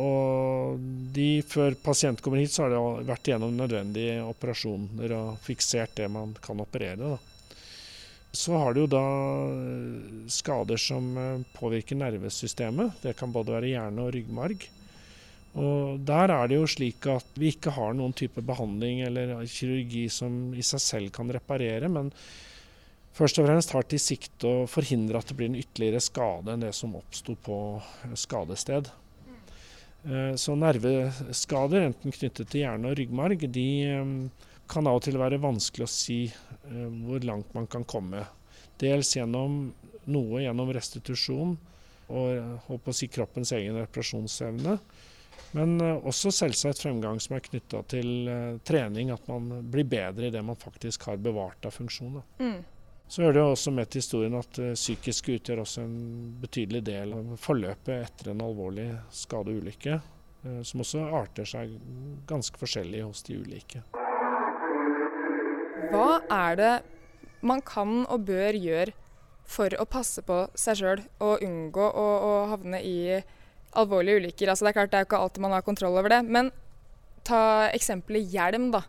Og 0.00 0.80
de, 1.12 1.42
før 1.44 1.74
pasient 1.84 2.22
kommer 2.24 2.40
hit, 2.40 2.54
så 2.54 2.64
har 2.64 2.72
det 2.72 3.08
vært 3.10 3.28
gjennom 3.28 3.52
nødvendige 3.58 4.22
operasjoner 4.24 5.12
og 5.18 5.42
fiksert 5.44 5.98
det 5.98 6.08
man 6.12 6.32
kan 6.40 6.62
operere. 6.64 6.96
Da. 7.12 7.18
Så 8.32 8.56
har 8.56 8.72
du 8.72 8.84
jo 8.84 8.92
da 8.94 9.04
eh, 9.52 10.28
skader 10.32 10.80
som 10.80 11.10
eh, 11.20 11.42
påvirker 11.58 11.98
nervesystemet. 12.00 13.02
Det 13.04 13.12
kan 13.18 13.34
både 13.34 13.52
være 13.58 13.74
hjerne 13.74 14.06
og 14.06 14.14
ryggmarg. 14.16 14.64
Og 15.60 16.00
Der 16.08 16.32
er 16.32 16.48
det 16.48 16.56
jo 16.56 16.70
slik 16.70 17.04
at 17.12 17.36
vi 17.36 17.50
ikke 17.52 17.74
har 17.76 17.92
noen 17.92 18.14
type 18.16 18.40
behandling 18.40 19.02
eller 19.04 19.34
kirurgi 19.44 20.06
som 20.08 20.54
i 20.56 20.64
seg 20.64 20.80
selv 20.80 21.12
kan 21.12 21.28
reparere, 21.28 21.90
men 21.92 22.08
først 23.12 23.42
og 23.42 23.50
fremst 23.50 23.76
har 23.76 23.84
til 23.84 24.00
sikte 24.00 24.48
å 24.48 24.64
forhindre 24.64 25.20
at 25.20 25.28
det 25.28 25.36
blir 25.36 25.52
en 25.52 25.60
ytterligere 25.60 26.00
skade 26.00 26.54
enn 26.54 26.64
det 26.64 26.72
som 26.72 26.96
oppsto 26.96 27.36
på 27.36 27.58
skadested. 28.16 28.88
Eh, 30.04 30.34
så 30.34 30.54
nerveskader, 30.58 31.86
enten 31.86 32.14
knyttet 32.14 32.50
til 32.50 32.64
hjerne 32.64 32.90
og 32.90 32.98
ryggmarg, 32.98 33.44
de 33.54 33.66
eh, 33.86 34.48
kan 34.70 34.88
av 34.90 34.98
og 34.98 35.04
til 35.06 35.18
være 35.20 35.38
vanskelig 35.42 35.86
å 35.86 35.92
si 35.92 36.24
eh, 36.26 36.88
hvor 37.04 37.22
langt 37.26 37.52
man 37.54 37.68
kan 37.70 37.86
komme. 37.86 38.24
Dels 38.82 39.14
gjennom 39.14 39.68
noe 40.10 40.42
gjennom 40.42 40.72
restitusjon 40.74 41.54
og 42.12 42.62
håper 42.66 42.90
å 42.90 42.96
si 42.96 43.06
kroppens 43.08 43.54
egen 43.54 43.78
reparasjonsevne. 43.78 44.74
Men 45.56 45.76
også 45.80 46.32
selvsagt 46.34 46.80
fremgang 46.82 47.20
som 47.22 47.36
er 47.36 47.44
knytta 47.44 47.82
til 47.92 48.28
trening, 48.66 49.12
at 49.14 49.28
man 49.30 49.62
blir 49.70 49.86
bedre 49.88 50.26
i 50.28 50.32
det 50.34 50.42
man 50.44 50.58
faktisk 50.58 51.06
har 51.08 51.20
bevart 51.22 51.68
av 51.68 51.76
funksjon. 51.76 52.18
Mm. 52.40 52.58
Så 53.08 53.22
hører 53.22 53.36
det 53.36 53.42
også 53.44 53.72
med 53.74 53.90
til 53.90 54.00
historien 54.00 54.36
at 54.38 54.58
uh, 54.62 54.72
psykisk 54.78 55.32
utgjør 55.34 55.64
også 55.64 55.84
en 55.84 55.96
betydelig 56.40 56.84
del 56.86 57.12
av 57.16 57.34
forløpet 57.40 58.06
etter 58.06 58.32
en 58.32 58.44
alvorlig 58.44 58.88
skade 59.12 59.52
og 59.52 59.60
ulykke, 59.64 59.98
uh, 60.46 60.62
som 60.64 60.84
også 60.84 61.04
arter 61.20 61.48
seg 61.48 61.74
ganske 62.30 62.60
forskjellig 62.60 63.04
hos 63.04 63.24
de 63.28 63.36
ulike. 63.42 63.84
Hva 65.92 66.22
er 66.30 66.56
det 66.56 66.72
man 67.44 67.60
kan 67.66 68.04
og 68.06 68.24
bør 68.28 68.56
gjøre 68.56 68.94
for 69.52 69.74
å 69.76 69.86
passe 69.90 70.22
på 70.24 70.44
seg 70.58 70.78
sjøl 70.78 71.02
og 71.20 71.42
unngå 71.44 71.84
å, 71.84 72.08
å, 72.28 72.32
havne 72.52 72.80
i 72.80 72.96
alvorlige 73.76 74.22
ulykker? 74.22 74.52
Altså, 74.52 74.64
det 74.64 74.72
er 74.72 74.78
klart 74.78 74.92
det 74.94 75.00
er 75.00 75.08
ikke 75.08 75.20
alltid 75.20 75.44
man 75.44 75.56
har 75.56 75.66
kontroll 75.66 75.98
over 75.98 76.14
det, 76.14 76.22
men 76.24 76.52
ta 77.26 77.68
eksempelet 77.74 78.30
hjelm, 78.32 78.70
da. 78.74 78.84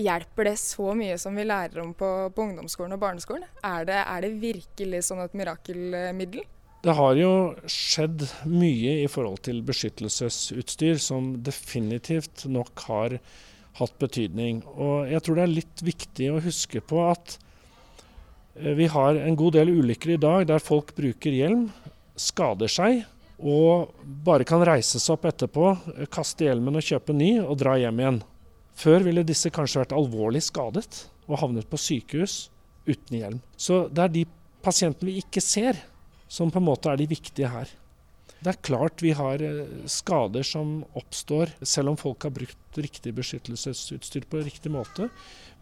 Hjelper 0.00 0.48
det 0.48 0.56
så 0.56 0.94
mye 0.96 1.18
som 1.20 1.36
vi 1.36 1.44
lærer 1.44 1.82
om 1.82 1.92
på, 1.96 2.08
på 2.32 2.46
ungdomsskolen 2.46 2.96
og 2.96 3.02
barneskolen? 3.02 3.44
Er 3.66 3.84
det, 3.88 4.00
er 4.00 4.24
det, 4.24 4.32
virkelig 4.40 5.02
sånn 5.08 5.20
et 5.24 5.36
mirakelmiddel? 5.36 6.46
Det 6.82 6.94
har 6.98 7.14
jo 7.14 7.32
skjedd 7.70 8.24
mye 8.48 8.96
i 9.04 9.08
forhold 9.10 9.44
til 9.46 9.60
beskyttelsesutstyr 9.66 10.98
som 10.98 11.34
definitivt 11.44 12.46
nok 12.50 12.86
har 12.88 13.18
hatt 13.78 13.94
betydning. 14.00 14.64
Og 14.72 15.12
jeg 15.12 15.22
tror 15.22 15.38
det 15.38 15.44
er 15.44 15.56
litt 15.60 15.84
viktig 15.84 16.32
å 16.32 16.42
huske 16.42 16.82
på 16.82 17.04
at 17.10 17.36
eh, 18.56 18.72
vi 18.78 18.88
har 18.90 19.20
en 19.20 19.38
god 19.38 19.60
del 19.60 19.76
ulykker 19.76 20.16
i 20.16 20.20
dag 20.24 20.48
der 20.50 20.64
folk 20.64 20.96
bruker 20.96 21.36
hjelm, 21.36 21.68
skader 22.18 22.72
seg 22.72 23.04
og 23.42 23.92
bare 24.24 24.46
kan 24.46 24.62
reise 24.62 25.00
seg 25.02 25.16
opp 25.16 25.24
etterpå, 25.26 25.72
kaste 26.12 26.46
hjelmen 26.46 26.78
og 26.78 26.84
kjøpe 26.86 27.14
ny 27.16 27.34
og 27.42 27.56
dra 27.58 27.74
hjem 27.80 28.02
igjen. 28.02 28.20
Før 28.78 29.04
ville 29.06 29.24
disse 29.26 29.52
kanskje 29.52 29.82
vært 29.82 29.94
alvorlig 29.96 30.42
skadet 30.46 31.04
og 31.28 31.38
havnet 31.42 31.68
på 31.70 31.80
sykehus 31.80 32.48
uten 32.88 33.18
hjelm. 33.18 33.42
Så 33.56 33.86
det 33.92 34.04
er 34.04 34.14
de 34.16 34.24
pasientene 34.64 35.10
vi 35.10 35.20
ikke 35.22 35.42
ser, 35.44 35.78
som 36.32 36.50
på 36.50 36.60
en 36.62 36.68
måte 36.70 36.90
er 36.90 36.98
de 37.00 37.08
viktige 37.10 37.50
her. 37.52 37.70
Det 38.42 38.50
er 38.50 38.64
klart 38.66 39.02
vi 39.04 39.12
har 39.14 39.42
eh, 39.44 39.86
skader 39.90 40.42
som 40.46 40.80
oppstår 40.98 41.52
selv 41.62 41.92
om 41.92 41.98
folk 42.00 42.24
har 42.26 42.34
brukt 42.34 42.80
riktig 42.80 43.12
beskyttelsesutstyr 43.14 44.26
på 44.30 44.42
riktig 44.42 44.72
måte. 44.74 45.06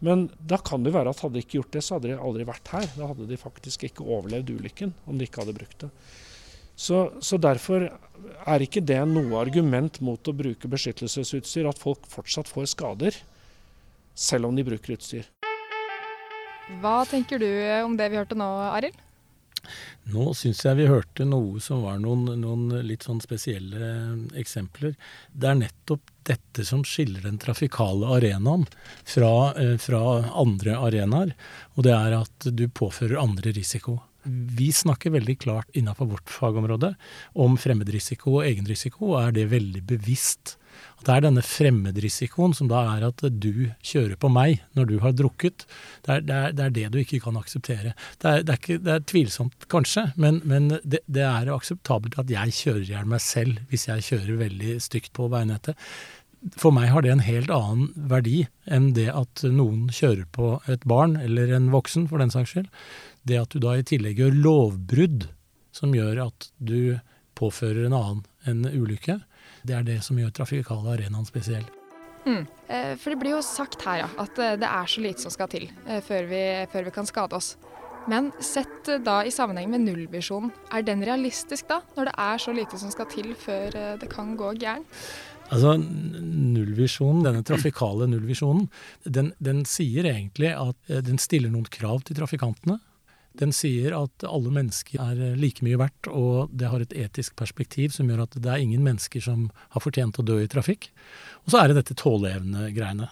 Men 0.00 0.30
da 0.40 0.56
kan 0.64 0.86
det 0.86 0.94
være 0.94 1.12
at 1.12 1.20
hadde 1.20 1.36
de 1.36 1.44
ikke 1.44 1.58
gjort 1.58 1.74
det, 1.76 1.82
så 1.84 1.98
hadde 1.98 2.08
de 2.08 2.16
aldri 2.16 2.46
vært 2.48 2.72
her. 2.72 2.88
Da 2.96 3.10
hadde 3.10 3.28
de 3.28 3.40
faktisk 3.40 3.84
ikke 3.90 4.06
overlevd 4.06 4.54
ulykken 4.54 4.94
om 5.04 5.20
de 5.20 5.28
ikke 5.28 5.42
hadde 5.42 5.58
brukt 5.58 5.84
det. 5.84 5.90
Så, 6.80 7.00
så, 7.20 7.36
derfor 7.36 7.90
er 8.48 8.64
ikke 8.64 8.80
det 8.80 9.02
noe 9.10 9.36
argument 9.42 9.98
mot 10.04 10.30
å 10.30 10.36
bruke 10.36 10.70
beskyttelsesutstyr 10.70 11.68
at 11.68 11.80
folk 11.80 12.08
fortsatt 12.08 12.48
får 12.48 12.70
skader, 12.72 13.18
selv 14.16 14.48
om 14.48 14.56
de 14.56 14.64
bruker 14.64 14.96
utstyr. 14.96 15.28
Hva 16.80 17.02
tenker 17.10 17.42
du 17.42 17.50
om 17.84 17.98
det 17.98 18.08
vi 18.12 18.20
hørte 18.20 18.38
nå, 18.38 18.48
Arild? 18.70 18.96
Nå 20.10 20.30
syns 20.34 20.62
jeg 20.64 20.78
vi 20.78 20.88
hørte 20.88 21.26
noe 21.28 21.60
som 21.62 21.82
var 21.84 21.98
noen, 22.00 22.24
noen, 22.40 22.70
litt 22.86 23.04
sånn 23.04 23.20
spesielle 23.20 23.90
eksempler. 24.40 24.94
Det 25.36 25.50
er 25.50 25.60
nettopp 25.60 26.08
dette 26.26 26.64
som 26.64 26.80
skiller 26.86 27.26
den 27.26 27.36
trafikale 27.42 28.08
arenaen 28.16 28.64
fra, 29.04 29.52
eh, 29.60 29.76
fra 29.76 30.00
andre 30.32 30.78
arenaer. 30.80 31.34
Og 31.76 31.84
det 31.84 31.92
er 31.92 32.16
at 32.22 32.48
du 32.56 32.64
påfører 32.72 33.20
andre 33.20 33.52
risiko. 33.52 34.00
Vi 34.24 34.68
snakker 34.72 35.14
veldig 35.14 35.38
klart 35.40 35.76
innenfor 35.76 36.10
vårt 36.12 36.30
fagområde 36.30 36.94
om 37.40 37.56
fremmedrisiko 37.60 38.38
og 38.38 38.48
egenrisiko, 38.48 39.14
og 39.14 39.22
er 39.22 39.36
det 39.38 39.50
veldig 39.52 39.84
bevisst. 39.88 40.56
At 41.00 41.08
det 41.08 41.14
er 41.14 41.24
denne 41.24 41.42
fremmedrisikoen 41.44 42.52
som 42.56 42.68
da 42.70 42.82
er 42.92 43.06
at 43.08 43.24
du 43.42 43.70
kjører 43.84 44.18
på 44.20 44.30
meg 44.32 44.60
når 44.76 44.90
du 44.90 44.94
har 45.02 45.16
drukket. 45.16 45.64
Det 46.04 46.14
er 46.14 46.26
det, 46.26 46.36
er, 46.36 46.54
det, 46.56 46.66
er 46.66 46.76
det 46.76 46.86
du 46.92 47.00
ikke 47.00 47.22
kan 47.24 47.40
akseptere. 47.40 47.94
Det 48.20 48.30
er, 48.30 48.44
det 48.44 48.54
er, 48.54 48.60
ikke, 48.60 48.98
tvilsomt 49.08 49.68
kanskje, 49.72 50.10
men, 50.20 50.42
men 50.44 50.70
det, 50.84 51.02
er 51.24 51.52
akseptabelt 51.54 52.18
at 52.20 52.32
jeg 52.32 52.56
kjører 52.60 52.84
i 52.84 52.92
hjel 52.92 53.08
meg 53.08 53.24
selv 53.24 53.60
hvis 53.72 53.88
jeg 53.88 54.08
kjører 54.10 54.42
veldig 54.44 54.76
stygt 54.84 55.14
på 55.16 55.30
veinettet. 55.32 55.88
For 56.56 56.72
meg 56.72 56.88
har 56.88 57.04
det 57.04 57.12
en 57.12 57.24
helt 57.24 57.50
annen 57.52 57.90
verdi 58.08 58.46
enn 58.64 58.92
det 58.96 59.10
at 59.12 59.42
noen 59.44 59.90
kjører 59.92 60.24
på 60.32 60.54
et 60.72 60.86
barn, 60.88 61.18
eller 61.20 61.52
en 61.52 61.68
voksen 61.72 62.06
for 62.08 62.22
den 62.22 62.32
saks 62.32 62.54
skyld. 62.54 62.70
Det 63.28 63.36
at 63.42 63.52
du 63.52 63.60
da 63.60 63.76
i 63.76 63.84
tillegg 63.84 64.22
gjør 64.22 64.38
lovbrudd 64.46 65.28
som 65.76 65.92
gjør 65.94 66.24
at 66.30 66.48
du 66.56 66.96
påfører 67.38 67.86
en 67.86 67.96
annen 67.96 68.24
en 68.48 68.64
ulykke, 68.64 69.20
det 69.68 69.76
er 69.76 69.84
det 69.84 69.98
som 70.04 70.18
gjør 70.18 70.32
trafikale 70.40 70.96
arenaen 70.96 71.28
spesiell. 71.28 71.66
Mm. 72.24 72.44
Eh, 72.68 72.94
for 73.00 73.12
det 73.12 73.20
blir 73.20 73.36
jo 73.36 73.42
sagt 73.44 73.84
her 73.86 74.02
ja, 74.02 74.08
at 74.20 74.40
eh, 74.40 74.56
det 74.60 74.68
er 74.68 74.88
så 74.92 75.04
lite 75.04 75.24
som 75.24 75.32
skal 75.32 75.48
til 75.52 75.68
eh, 75.86 76.02
før 76.04 76.28
vi, 76.28 76.42
før 76.72 76.88
vi 76.88 76.94
kan 76.94 77.08
skade 77.08 77.36
oss. 77.36 77.54
Men 78.08 78.30
sett 78.44 78.88
da 79.04 79.18
i 79.24 79.32
sammenheng 79.32 79.68
med 79.72 79.84
nullvisjonen, 79.84 80.52
er 80.72 80.84
den 80.84 81.04
realistisk 81.04 81.68
da? 81.68 81.82
Når 81.96 82.08
det 82.08 82.14
er 82.24 82.40
så 82.40 82.54
lite 82.56 82.80
som 82.80 82.92
skal 82.92 83.08
til 83.12 83.34
før 83.36 83.76
det 84.00 84.08
kan 84.12 84.32
gå 84.40 84.54
gærent? 84.56 84.88
Altså, 85.50 85.74
nullvisjonen, 85.76 87.24
Denne 87.26 87.42
trafikale 87.46 88.06
nullvisjonen, 88.06 88.68
den, 89.02 89.32
den 89.42 89.64
sier 89.66 90.06
egentlig 90.06 90.52
at 90.54 90.92
den 91.06 91.18
stiller 91.18 91.50
noen 91.50 91.66
krav 91.70 92.04
til 92.06 92.18
trafikantene. 92.20 92.78
Den 93.38 93.52
sier 93.54 93.94
at 93.94 94.24
alle 94.26 94.50
mennesker 94.52 94.98
er 95.02 95.20
eh, 95.22 95.38
like 95.38 95.62
mye 95.64 95.78
verdt, 95.78 96.08
og 96.10 96.50
det 96.50 96.70
har 96.72 96.82
et 96.82 96.94
etisk 96.98 97.36
perspektiv 97.38 97.94
som 97.94 98.10
gjør 98.10 98.24
at 98.24 98.34
det 98.42 98.50
er 98.50 98.62
ingen 98.62 98.82
mennesker 98.86 99.22
som 99.22 99.46
har 99.74 99.84
fortjent 99.84 100.18
å 100.18 100.26
dø 100.26 100.40
i 100.42 100.50
trafikk. 100.50 100.90
Og 101.44 101.54
så 101.54 101.60
er 101.60 101.70
det 101.70 101.78
dette 101.78 101.98
tåleevne-greiene. 102.00 103.06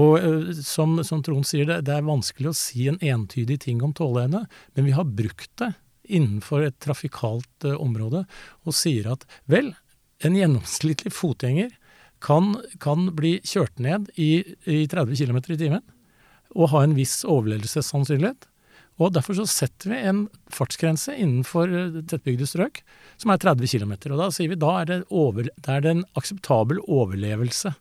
Og 0.00 0.18
eh, 0.18 0.50
som, 0.66 0.98
som, 1.06 1.22
Trond 1.24 1.46
sier, 1.46 1.68
det, 1.70 1.84
det 1.86 1.94
er 1.96 2.08
vanskelig 2.08 2.50
å 2.50 2.58
si 2.58 2.88
en 2.90 2.98
entydig 2.98 3.60
ting 3.68 3.84
om 3.86 3.94
tåleevne, 3.94 4.44
men 4.74 4.90
vi 4.90 4.96
har 4.96 5.06
brukt 5.06 5.52
det 5.62 5.72
innenfor 6.04 6.66
et 6.66 6.76
trafikalt 6.84 7.64
område 7.78 8.26
og 8.68 8.74
sier 8.76 9.06
at 9.14 9.22
vel, 9.48 9.70
en 10.22 10.36
gjennomsnittlig 10.38 11.12
fotgjenger 11.14 11.74
kan, 12.24 12.54
kan 12.80 13.10
bli 13.16 13.38
kjørt 13.44 13.80
ned 13.82 14.08
i, 14.14 14.44
i 14.64 14.84
30 14.88 15.18
km 15.18 15.40
i 15.42 15.60
timen 15.60 15.84
og 16.54 16.70
ha 16.70 16.84
en 16.84 16.94
viss 16.96 17.24
overlevelsessannsynlighet. 17.26 18.46
Og 19.02 19.10
Derfor 19.10 19.34
så 19.34 19.46
setter 19.50 19.90
vi 19.90 20.02
en 20.06 20.26
fartsgrense 20.54 21.16
innenfor 21.18 21.72
eh, 21.74 21.96
tettbygde 22.06 22.46
strøk 22.46 22.84
som 23.18 23.32
er 23.34 23.40
30 23.42 23.66
km. 23.72 23.96
Og 24.14 24.20
da 24.20 24.28
sier 24.34 24.52
vi 24.52 24.60
da 24.60 24.76
er 24.80 24.90
det, 24.90 25.00
over, 25.10 25.48
det 25.50 25.72
er 25.72 25.88
en 25.90 26.04
akseptabel 26.18 26.78
overlevelse 26.84 27.74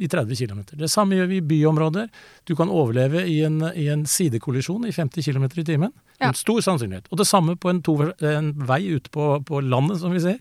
i 0.00 0.08
30 0.08 0.36
km. 0.40 0.64
Det 0.80 0.88
samme 0.90 1.18
gjør 1.18 1.28
vi 1.30 1.38
i 1.38 1.44
byområder. 1.44 2.08
Du 2.48 2.54
kan 2.58 2.72
overleve 2.72 3.22
i 3.28 3.40
en, 3.46 3.60
i 3.76 3.86
en 3.92 4.06
sidekollisjon 4.08 4.88
i 4.88 4.94
50 4.96 5.28
km 5.28 5.46
i 5.52 5.66
timen. 5.68 5.94
Ja. 6.18 6.30
En 6.30 6.38
stor 6.38 6.60
sannsynlighet. 6.64 7.08
Og 7.12 7.20
det 7.20 7.28
samme 7.28 7.56
på 7.60 7.70
en, 7.70 7.82
to, 7.84 7.96
en 8.24 8.52
vei 8.66 8.82
ute 8.96 9.12
på, 9.12 9.32
på, 9.46 9.60
landet, 9.62 10.00
som 10.02 10.16
vi 10.16 10.24
ser. 10.24 10.40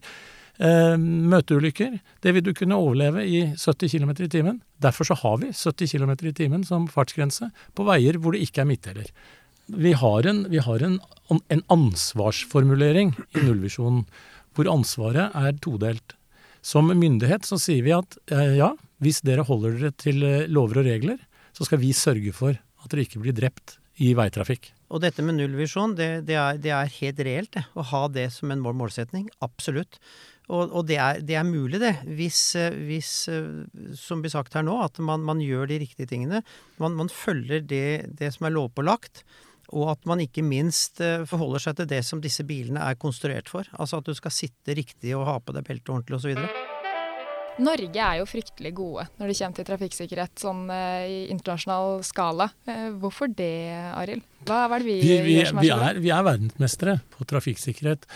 Eh, 0.59 0.95
møteulykker. 0.99 1.99
Det 2.19 2.33
vil 2.35 2.43
du 2.43 2.53
kunne 2.53 2.75
overleve 2.75 3.23
i 3.23 3.45
70 3.55 3.93
km 3.93 4.09
i 4.25 4.31
timen. 4.31 4.61
Derfor 4.83 5.07
så 5.07 5.15
har 5.21 5.37
vi 5.39 5.53
70 5.55 5.93
km 5.95 6.11
i 6.27 6.35
timen 6.35 6.65
som 6.67 6.89
fartsgrense 6.91 7.47
på 7.75 7.85
veier 7.87 8.19
hvor 8.19 8.35
det 8.35 8.43
ikke 8.43 8.65
er 8.65 8.67
midtdeler 8.73 9.13
vi 9.69 9.93
har, 9.93 10.25
en, 10.27 10.43
vi 10.49 10.57
har 10.57 10.83
en, 10.83 10.99
en, 11.29 11.63
ansvarsformulering 11.67 13.13
i 13.37 13.43
nullvisjonen 13.43 14.05
hvor 14.57 14.69
ansvaret 14.71 15.35
er 15.37 15.57
todelt. 15.63 16.15
Som 16.65 16.89
myndighet 16.91 17.45
så 17.47 17.59
sier 17.61 17.85
vi 17.85 17.93
at 17.95 18.17
eh, 18.33 18.57
ja, 18.59 18.73
hvis 19.03 19.21
dere 19.27 19.45
holder 19.47 19.77
dere 19.77 19.93
til 19.95 20.25
eh, 20.25 20.47
lover 20.51 20.81
og 20.81 20.89
regler, 20.89 21.19
så 21.55 21.67
skal 21.67 21.81
vi 21.83 21.93
sørge 21.95 22.33
for 22.35 22.57
at 22.57 22.91
dere 22.91 23.05
ikke 23.05 23.21
blir 23.23 23.35
drept 23.37 23.77
i 23.99 24.11
veitrafikk. 24.17 24.71
Og 24.89 25.03
dette 25.03 25.23
med 25.23 25.37
nullvisjon, 25.37 25.93
det, 25.95 26.25
det, 26.27 26.39
det 26.63 26.73
er, 26.73 26.91
helt 26.99 27.23
reelt, 27.25 27.53
det. 27.55 27.65
Å 27.77 27.85
ha 27.91 28.03
det 28.11 28.29
som 28.33 28.51
en 28.51 28.63
målsetning. 28.63 29.27
Absolutt. 29.45 29.99
Og, 30.49 30.71
og 30.73 30.87
det, 30.89 30.97
er, 30.97 31.19
det, 31.21 31.35
er, 31.37 31.45
mulig, 31.45 31.77
det. 31.81 31.93
Hvis, 32.17 32.39
eh, 32.57 32.73
hvis, 32.89 33.11
som 33.99 34.23
blir 34.23 34.33
sagt 34.33 34.57
her 34.57 34.65
nå, 34.65 34.79
at 34.81 34.97
man, 34.97 35.21
man 35.25 35.43
gjør 35.43 35.69
de 35.69 35.77
riktige 35.83 36.09
tingene. 36.09 36.41
Man, 36.81 36.97
man 36.97 37.11
følger 37.13 37.61
det, 37.61 38.09
det 38.17 38.33
som 38.35 38.49
er 38.49 38.55
lovpålagt. 38.57 39.23
Og 39.69 39.91
at 39.93 40.09
man 40.09 40.23
ikke 40.23 40.41
minst 40.41 40.97
eh, 41.05 41.27
forholder 41.29 41.67
seg 41.67 41.77
til 41.77 41.91
det 41.91 42.01
som 42.07 42.23
disse 42.23 42.45
bilene 42.49 42.81
er 42.81 42.97
konstruert 42.97 43.51
for. 43.51 43.69
Altså 43.77 44.01
at 44.01 44.09
du 44.09 44.17
skal 44.17 44.33
sitte 44.33 44.73
riktig 44.77 45.13
og 45.17 45.27
ha 45.29 45.37
på 45.37 45.53
deg 45.53 45.67
beltet 45.69 45.93
ordentlig 45.93 46.17
osv. 46.17 46.41
Norge 47.59 47.99
er 47.99 48.21
jo 48.21 48.25
fryktelig 48.29 48.69
gode 48.71 49.03
når 49.19 49.29
det 49.29 49.35
kommer 49.35 49.57
til 49.57 49.65
trafikksikkerhet 49.67 50.41
sånn 50.41 50.61
i 50.71 51.17
internasjonal 51.27 51.99
skala. 52.07 52.47
Hvorfor 53.01 53.27
det, 53.35 53.51
Arild? 53.99 54.23
Hva, 54.47 54.61
er 54.69 54.77
det 54.79 54.87
vi, 54.87 54.95
vi, 55.03 55.17
vi 55.25 55.33
gjør 55.35 55.49
som 55.51 55.59
er 55.59 55.67
så 55.67 55.79
bra? 55.81 55.89
Vi 55.99 56.13
er 56.15 56.23
verdensmestere 56.29 56.95
på 57.17 57.27
trafikksikkerhet. 57.27 58.07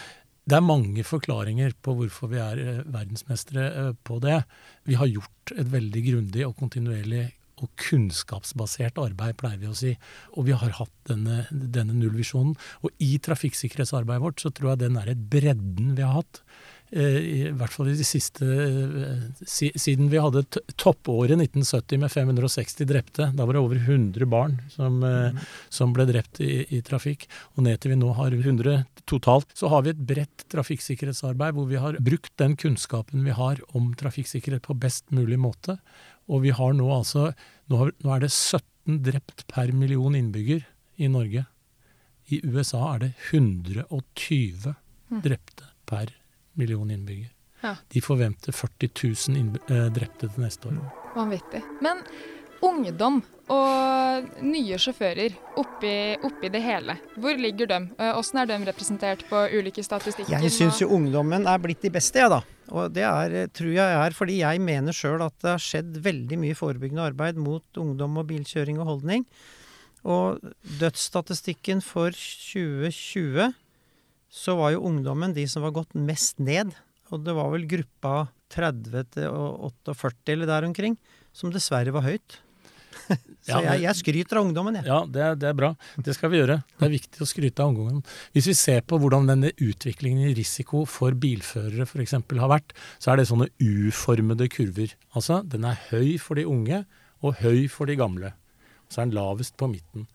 Det 0.44 0.58
er 0.58 0.66
mange 0.66 1.06
forklaringer 1.08 1.72
på 1.86 1.94
hvorfor 1.96 2.28
vi 2.34 2.42
er 2.44 2.84
verdensmestere 2.92 3.94
på 4.04 4.20
det. 4.24 4.42
Vi 4.84 4.98
har 5.00 5.08
gjort 5.08 5.54
et 5.56 5.70
veldig 5.72 6.04
grundig 6.10 6.44
og 6.48 6.58
kontinuerlig 6.60 7.30
og 7.64 7.70
kunnskapsbasert 7.80 9.00
arbeid, 9.00 9.38
pleier 9.40 9.62
vi 9.62 9.70
å 9.70 9.78
si. 9.78 9.94
Og 10.36 10.50
vi 10.50 10.58
har 10.58 10.76
hatt 10.80 10.94
denne, 11.08 11.46
denne 11.52 11.96
nullvisjonen. 11.96 12.58
Og 12.84 12.92
i 13.04 13.16
trafikksikkerhetsarbeidet 13.24 14.26
vårt 14.26 14.44
så 14.44 14.52
tror 14.52 14.74
jeg 14.74 14.84
den 14.84 15.00
er 15.00 15.14
et 15.14 15.26
bredden 15.32 15.94
vi 15.96 16.04
har 16.04 16.18
hatt. 16.20 16.42
Eh, 16.94 17.16
I 17.18 17.38
hvert 17.58 17.74
fall 17.74 17.88
i 17.90 17.96
de 17.98 18.06
siste 18.06 18.46
eh, 18.46 19.22
Siden 19.50 20.12
vi 20.12 20.20
hadde 20.22 20.44
toppåret 20.78 21.34
1970 21.34 22.02
med 22.04 22.12
560 22.14 22.86
drepte. 22.90 23.30
Da 23.34 23.48
var 23.48 23.58
det 23.58 23.64
over 23.64 23.80
100 23.82 24.28
barn 24.30 24.60
som, 24.70 25.00
mm. 25.02 25.40
som 25.74 25.96
ble 25.96 26.06
drept 26.12 26.42
i, 26.46 26.68
i, 26.70 26.84
trafikk. 26.86 27.26
Og 27.58 27.66
ned 27.66 27.82
til 27.82 27.96
vi 27.96 28.00
nå 28.04 28.14
har 28.20 28.36
100 28.38 28.84
totalt. 29.10 29.50
Så 29.58 29.72
har 29.74 29.88
vi 29.88 29.94
et 29.96 30.06
bredt 30.14 30.46
trafikksikkerhetsarbeid 30.54 31.58
hvor 31.58 31.70
vi 31.72 31.82
har 31.82 31.98
brukt 32.04 32.34
den 32.42 32.58
kunnskapen 32.62 33.26
vi 33.26 33.34
har 33.34 33.64
om 33.74 33.94
trafikksikkerhet 33.98 34.68
på 34.68 34.78
best 34.78 35.10
mulig 35.16 35.42
måte. 35.42 35.80
Og 36.30 36.46
vi 36.46 36.54
har 36.54 36.78
nå 36.78 36.94
altså 36.94 37.32
nå, 37.72 37.80
har, 37.80 37.94
nå, 38.04 38.14
er 38.14 38.28
det 38.28 38.34
17 38.36 39.02
drept 39.08 39.48
per 39.50 39.74
million 39.74 40.14
innbygger 40.14 40.68
i 41.02 41.10
Norge. 41.10 41.48
I 42.30 42.44
USA 42.46 42.86
er 42.94 43.08
det 43.08 43.14
120 43.32 44.70
hm. 44.70 45.24
drepte 45.26 45.74
per 45.90 46.06
million 46.06 46.20
innbygger. 46.58 47.32
Ja. 47.64 47.76
De 47.88 48.02
forventer 48.02 48.52
40 48.52 48.90
000 49.30 49.60
eh, 49.70 49.86
drepte 49.96 50.28
til 50.28 50.44
neste 50.44 50.68
år. 50.68 50.80
Vanvittig. 51.16 51.62
Men 51.82 52.04
ungdom 52.64 53.22
og 53.52 54.28
nye 54.44 54.78
sjåfører 54.80 55.36
oppi, 55.60 55.94
oppi, 56.24 56.50
det 56.52 56.62
hele, 56.64 56.96
hvor 57.20 57.40
ligger 57.40 57.68
de? 57.68 57.80
Hvordan 57.98 58.42
er 58.42 58.50
de 58.52 58.60
representert 58.70 59.24
på 59.28 59.42
ulike 59.52 59.84
statistikker? 59.84 60.40
Jeg 60.40 60.54
syns 60.56 60.80
jo 60.80 60.88
ungdommen 60.96 61.48
er 61.48 61.60
blitt 61.64 61.84
de 61.84 61.92
beste, 61.92 62.22
jeg, 62.22 62.30
ja, 62.30 62.40
da. 62.40 62.70
Og 62.74 62.94
det 62.96 63.04
er, 63.04 63.36
tror 63.52 63.74
jeg 63.76 63.98
er 64.06 64.16
fordi 64.16 64.38
jeg 64.40 64.62
mener 64.64 64.96
sjøl 64.96 65.26
at 65.26 65.36
det 65.44 65.52
har 65.52 65.64
skjedd 65.64 66.00
veldig 66.06 66.40
mye 66.40 66.56
forebyggende 66.58 67.10
arbeid 67.12 67.42
mot 67.42 67.82
ungdom 67.84 68.22
og 68.22 68.30
bilkjøring 68.32 68.80
og 68.80 68.90
holdning. 68.94 69.28
Og 70.04 70.40
dødsstatistikken 70.80 71.84
for 71.84 72.16
2020 72.16 73.52
så 74.34 74.56
var 74.58 74.74
jo 74.74 74.86
ungdommen 74.90 75.36
de 75.36 75.46
som 75.50 75.66
var 75.66 75.76
gått 75.76 75.94
mest 75.94 76.42
ned. 76.42 76.74
Og 77.14 77.22
det 77.22 77.36
var 77.38 77.52
vel 77.54 77.68
gruppa 77.70 78.16
30 78.54 79.12
til 79.14 79.30
48 79.30 80.34
eller 80.34 80.50
der 80.50 80.66
omkring 80.66 80.98
som 81.36 81.54
dessverre 81.54 81.94
var 81.94 82.06
høyt. 82.08 82.40
Så 83.44 83.60
jeg, 83.60 83.82
jeg, 83.84 83.98
skryter 84.00 84.40
av 84.40 84.48
ungdommen, 84.48 84.78
jeg. 84.78 84.86
Ja, 84.88 85.02
det, 85.10 85.26
det, 85.42 85.50
er 85.50 85.58
bra. 85.58 85.72
Det 86.06 86.14
skal 86.16 86.32
vi 86.32 86.40
gjøre. 86.40 86.60
Det 86.78 86.86
er 86.88 86.94
viktig 86.94 87.24
å 87.26 87.28
skryte 87.28 87.64
av 87.64 87.74
ungdommen. 87.74 88.04
Hvis 88.36 88.48
vi 88.52 88.56
ser 88.58 88.84
på 88.88 89.00
hvordan 89.02 89.28
denne 89.28 89.52
utviklingen 89.52 90.30
i 90.30 90.36
risiko 90.38 90.86
for 90.90 91.18
bilførere 91.18 91.88
f.eks. 91.88 92.16
har 92.16 92.52
vært, 92.54 92.76
så 93.04 93.12
er 93.12 93.20
det 93.20 93.28
sånne 93.30 93.50
uformede 93.60 94.48
kurver. 94.54 94.94
Altså, 95.18 95.42
den 95.44 95.68
er 95.68 95.82
høy 95.90 96.16
for 96.22 96.40
de 96.40 96.48
unge 96.50 96.84
og 97.24 97.42
høy 97.44 97.68
for 97.72 97.90
de 97.90 97.98
gamle. 98.00 98.32
Så 98.88 99.02
er 99.02 99.10
den 99.10 99.18
lavest 99.18 99.58
på 99.60 99.70
midten. 99.72 100.08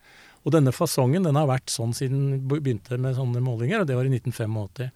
Og 0.48 0.54
denne 0.54 0.72
fasongen 0.72 1.26
den 1.26 1.36
har 1.36 1.48
vært 1.50 1.68
sånn 1.68 1.90
siden 1.92 2.38
begynte 2.48 2.96
med 2.96 3.18
sånne 3.18 3.42
målinger, 3.44 3.82
og 3.82 3.88
det 3.90 3.98
var 3.98 4.06
i 4.08 4.12
1985. 4.14 4.86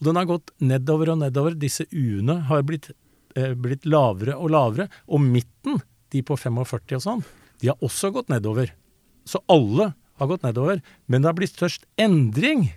Og 0.00 0.08
den 0.08 0.18
har 0.18 0.26
gått 0.26 0.50
nedover 0.58 1.12
og 1.12 1.20
nedover. 1.20 1.54
Disse 1.54 1.86
u-ene 1.92 2.40
har 2.48 2.64
blitt, 2.66 2.90
eh, 3.36 3.54
blitt 3.54 3.86
lavere 3.86 4.34
og 4.34 4.50
lavere. 4.50 4.88
Og 5.06 5.22
midten 5.22 5.78
de 6.10 6.22
på 6.22 6.34
45 6.34 6.98
og 6.98 7.04
sånn, 7.06 7.24
de 7.62 7.70
har 7.70 7.78
også 7.78 8.10
gått 8.12 8.28
nedover. 8.28 8.72
Så 9.24 9.38
alle 9.48 9.94
har 10.18 10.26
gått 10.26 10.42
nedover. 10.42 10.82
Men 11.06 11.22
det 11.22 11.28
har 11.30 11.38
blitt 11.38 11.54
størst 11.54 11.86
endring 11.96 12.72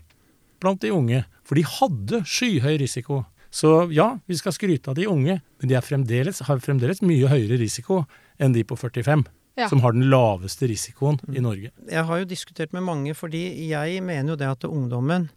blant 0.60 0.82
de 0.82 0.92
unge. 0.92 1.26
For 1.44 1.56
de 1.56 1.64
hadde 1.64 2.22
skyhøy 2.30 2.78
risiko. 2.78 3.26
Så 3.50 3.92
ja, 3.92 4.20
vi 4.28 4.38
skal 4.38 4.54
skryte 4.54 4.92
av 4.92 4.96
de 4.96 5.08
unge, 5.10 5.42
men 5.60 5.70
de 5.70 5.82
fremdeles, 5.82 6.44
har 6.46 6.62
fremdeles 6.62 7.02
mye 7.02 7.26
høyere 7.28 7.58
risiko 7.58 8.06
enn 8.38 8.54
de 8.54 8.64
på 8.64 8.78
45. 8.78 9.26
Ja. 9.60 9.68
Som 9.68 9.82
har 9.84 9.96
den 9.96 10.08
laveste 10.08 10.70
risikoen 10.72 11.20
i 11.36 11.42
Norge. 11.44 11.74
Jeg 11.90 12.06
har 12.08 12.22
jo 12.22 12.28
diskutert 12.30 12.72
med 12.76 12.86
mange, 12.88 13.12
fordi 13.18 13.44
jeg 13.68 14.00
mener 14.06 14.34
jo 14.34 14.40
det 14.40 14.48
at 14.48 14.68
ungdommen 14.70 15.28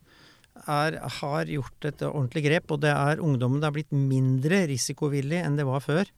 er, 0.63 0.99
har 1.19 1.51
gjort 1.51 1.89
et 1.89 2.05
ordentlig 2.07 2.45
grep. 2.47 2.71
Og 2.75 2.83
det 2.85 2.93
er 2.95 3.23
ungdommen 3.25 3.63
det 3.63 3.71
er 3.71 3.77
blitt 3.79 3.95
mindre 3.97 4.65
risikovillig 4.71 5.43
enn 5.43 5.59
det 5.59 5.67
var 5.69 5.83
før. 5.85 6.11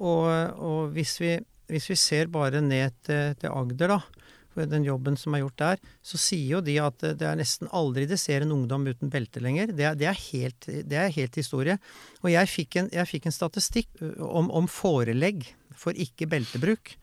Og, 0.00 0.26
og 0.56 0.94
hvis, 0.96 1.18
vi, 1.20 1.36
hvis, 1.70 1.90
vi, 1.92 1.98
ser 2.00 2.32
bare 2.32 2.62
ned 2.64 2.96
til, 3.06 3.36
til 3.38 3.52
Agder, 3.52 3.98
da, 3.98 4.22
for 4.52 4.68
den 4.68 4.84
jobben 4.86 5.16
som 5.20 5.34
er 5.34 5.44
gjort 5.44 5.60
der, 5.60 5.82
så 6.04 6.20
sier 6.20 6.56
jo 6.56 6.62
de 6.64 6.76
at 6.82 7.04
det 7.18 7.26
er 7.28 7.38
nesten 7.38 7.70
aldri 7.72 8.06
de 8.08 8.18
ser 8.20 8.44
en 8.44 8.54
ungdom 8.56 8.86
uten 8.88 9.12
belte 9.12 9.42
lenger. 9.44 9.72
Det 9.72 9.86
er, 9.88 9.98
det 9.98 10.08
er, 10.10 10.18
helt, 10.32 10.68
det 10.68 10.98
er 10.98 11.14
helt, 11.14 11.38
historie. 11.40 11.78
Og 12.22 12.32
jeg 12.32 12.50
fikk 12.52 12.80
en, 12.80 12.90
jeg 12.92 13.08
fikk 13.08 13.28
en 13.28 13.36
statistikk 13.36 14.02
om, 14.02 14.50
om, 14.52 14.68
forelegg 14.68 15.46
for 15.76 15.96
ikke-beltebruk 15.96 16.96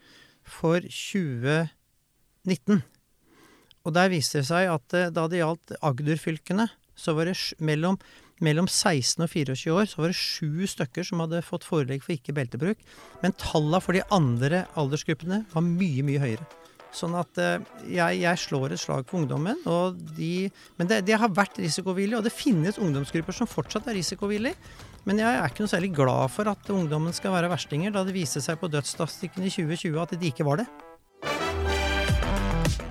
for 0.52 0.84
2019. 0.84 2.82
Og 3.88 3.96
der 3.96 4.12
viste 4.12 4.42
det 4.42 4.50
seg 4.50 4.70
at 4.74 4.98
da 5.16 5.28
det 5.30 5.40
gjaldt 5.40 5.78
Agder-fylkene, 5.80 6.68
så 7.00 7.16
var 7.16 7.30
det 7.30 7.38
mellom 7.64 7.96
mellom 8.44 8.68
16 8.70 9.24
og 9.24 9.32
24 9.32 9.76
år 9.76 9.90
så 9.90 10.02
var 10.02 10.12
det 10.12 10.20
sju 10.20 10.68
stykker 10.70 11.06
som 11.08 11.24
hadde 11.24 11.44
fått 11.46 11.68
forelegg 11.68 12.04
for 12.06 12.16
ikke 12.16 12.36
beltebruk. 12.36 12.82
Men 13.24 13.36
tallene 13.40 13.82
for 13.84 13.98
de 13.98 14.06
andre 14.16 14.66
aldersgruppene 14.80 15.44
var 15.54 15.66
mye, 15.66 16.06
mye 16.08 16.24
høyere. 16.24 16.48
Sånn 16.96 17.14
at 17.20 17.38
uh, 17.38 17.60
jeg, 17.86 18.22
jeg, 18.24 18.42
slår 18.42 18.74
et 18.74 18.82
slag 18.82 19.06
for 19.10 19.22
ungdommen. 19.22 19.60
De, 20.18 20.50
men 20.80 20.90
det, 20.90 21.04
det, 21.06 21.20
har 21.22 21.30
vært 21.36 21.60
risikovillig, 21.62 22.18
og 22.18 22.26
det 22.26 22.34
finnes 22.34 22.80
ungdomsgrupper 22.82 23.36
som 23.36 23.50
fortsatt 23.50 23.92
er 23.92 24.00
risikovillige. 24.00 24.58
Men 25.10 25.18
jeg 25.24 25.40
er 25.40 25.50
ikke 25.50 25.64
noe 25.64 25.72
særlig 25.72 25.90
glad 25.98 26.30
for 26.30 26.46
at 26.52 26.68
ungdommen 26.70 27.16
skal 27.18 27.34
være 27.34 27.50
verstinger, 27.50 27.90
da 27.90 28.04
det 28.06 28.14
viste 28.14 28.44
seg 28.46 28.60
på 28.62 28.68
dødsstatistikken 28.70 29.42
i 29.42 29.50
2020 29.50 29.96
at 30.04 30.12
de 30.22 30.28
ikke 30.30 30.46
var 30.46 30.62
det. 30.62 30.68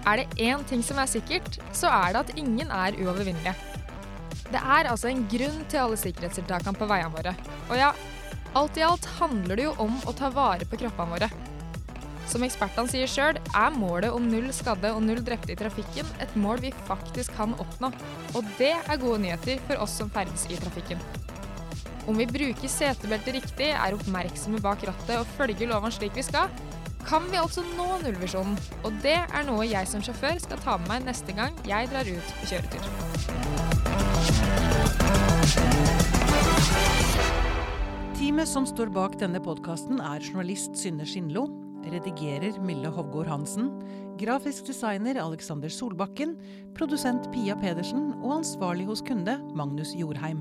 Er 0.03 0.19
det 0.19 0.41
én 0.43 0.65
ting 0.67 0.83
som 0.83 0.99
er 0.99 1.07
sikkert, 1.07 1.61
så 1.71 1.87
er 1.93 2.17
det 2.17 2.23
at 2.25 2.33
ingen 2.41 2.73
er 2.75 2.97
uovervinnelige. 2.99 3.55
Det 4.49 4.59
er 4.59 4.89
altså 4.91 5.13
en 5.13 5.21
grunn 5.31 5.61
til 5.71 5.83
alle 5.85 5.99
sikkerhetstiltakene 6.01 6.81
på 6.81 6.89
veiene 6.91 7.13
våre. 7.15 7.37
Og 7.69 7.79
ja, 7.79 7.93
alt 8.59 8.81
i 8.81 8.87
alt 8.89 9.07
handler 9.21 9.61
det 9.61 9.69
jo 9.69 9.77
om 9.87 9.95
å 10.03 10.17
ta 10.19 10.33
vare 10.35 10.67
på 10.67 10.81
kroppene 10.81 11.15
våre. 11.15 11.31
Som 12.29 12.43
ekspertene 12.49 12.91
sier 12.91 13.07
sjøl, 13.07 13.39
er 13.39 13.79
målet 13.79 14.11
om 14.17 14.27
null 14.27 14.51
skadde 14.57 14.91
og 14.97 15.07
null 15.07 15.23
drepte 15.23 15.55
i 15.55 15.61
trafikken 15.61 16.11
et 16.19 16.35
mål 16.35 16.67
vi 16.67 16.75
faktisk 16.91 17.39
kan 17.39 17.55
oppnå. 17.63 17.95
Og 18.35 18.53
det 18.59 18.75
er 18.75 19.01
gode 19.07 19.23
nyheter 19.23 19.63
for 19.71 19.87
oss 19.87 20.01
som 20.03 20.11
ferdes 20.11 20.49
i 20.51 20.59
trafikken. 20.59 20.99
Om 22.09 22.17
vi 22.17 22.25
bruker 22.25 22.71
setebeltet 22.73 23.35
riktig, 23.37 23.67
er 23.77 23.93
oppmerksomme 23.93 24.63
bak 24.65 24.81
rattet 24.89 25.19
og 25.19 25.29
følger 25.37 25.69
lovene 25.69 25.93
slik 25.93 26.15
vi 26.17 26.25
skal, 26.25 26.49
kan 27.05 27.27
vi 27.29 27.37
altså 27.37 27.61
nå 27.77 27.99
nullvisjonen. 28.01 28.57
Og 28.89 28.97
det 29.05 29.19
er 29.21 29.45
noe 29.45 29.67
jeg 29.69 29.89
som 29.91 30.01
sjåfør 30.05 30.41
skal 30.41 30.63
ta 30.65 30.79
med 30.81 30.89
meg 30.89 31.05
neste 31.11 31.37
gang 31.37 31.53
jeg 31.69 31.91
drar 31.93 32.09
ut 32.09 32.33
på 32.41 32.49
kjøretur. 32.49 32.85
Teamet 38.17 38.49
som 38.49 38.65
står 38.69 38.89
bak 38.97 39.21
denne 39.21 39.41
podkasten 39.45 40.01
er 40.01 40.25
journalist 40.25 40.81
Synne 40.81 41.05
Skinlo, 41.09 41.47
redigerer 41.93 42.57
Mille 42.65 42.89
Hovgård 42.93 43.29
Hansen, 43.31 43.69
grafisk 44.21 44.67
designer 44.69 45.21
Alexander 45.21 45.73
Solbakken, 45.73 46.39
produsent 46.77 47.29
Pia 47.37 47.57
Pedersen 47.61 48.15
og 48.23 48.41
ansvarlig 48.41 48.89
hos 48.89 49.05
kunde 49.05 49.39
Magnus 49.57 49.93
Jorheim. 49.97 50.41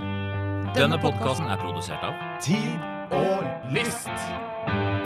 Denne 0.75 0.97
podkasten 0.99 1.47
er 1.47 1.59
produsert 1.61 2.03
av 2.03 2.15
Tid 2.43 3.13
og 3.15 3.71
lyst 3.71 4.09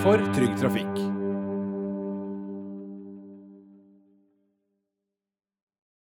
for 0.01 0.21
Trygg 0.33 0.57
Trafikk. 0.57 1.20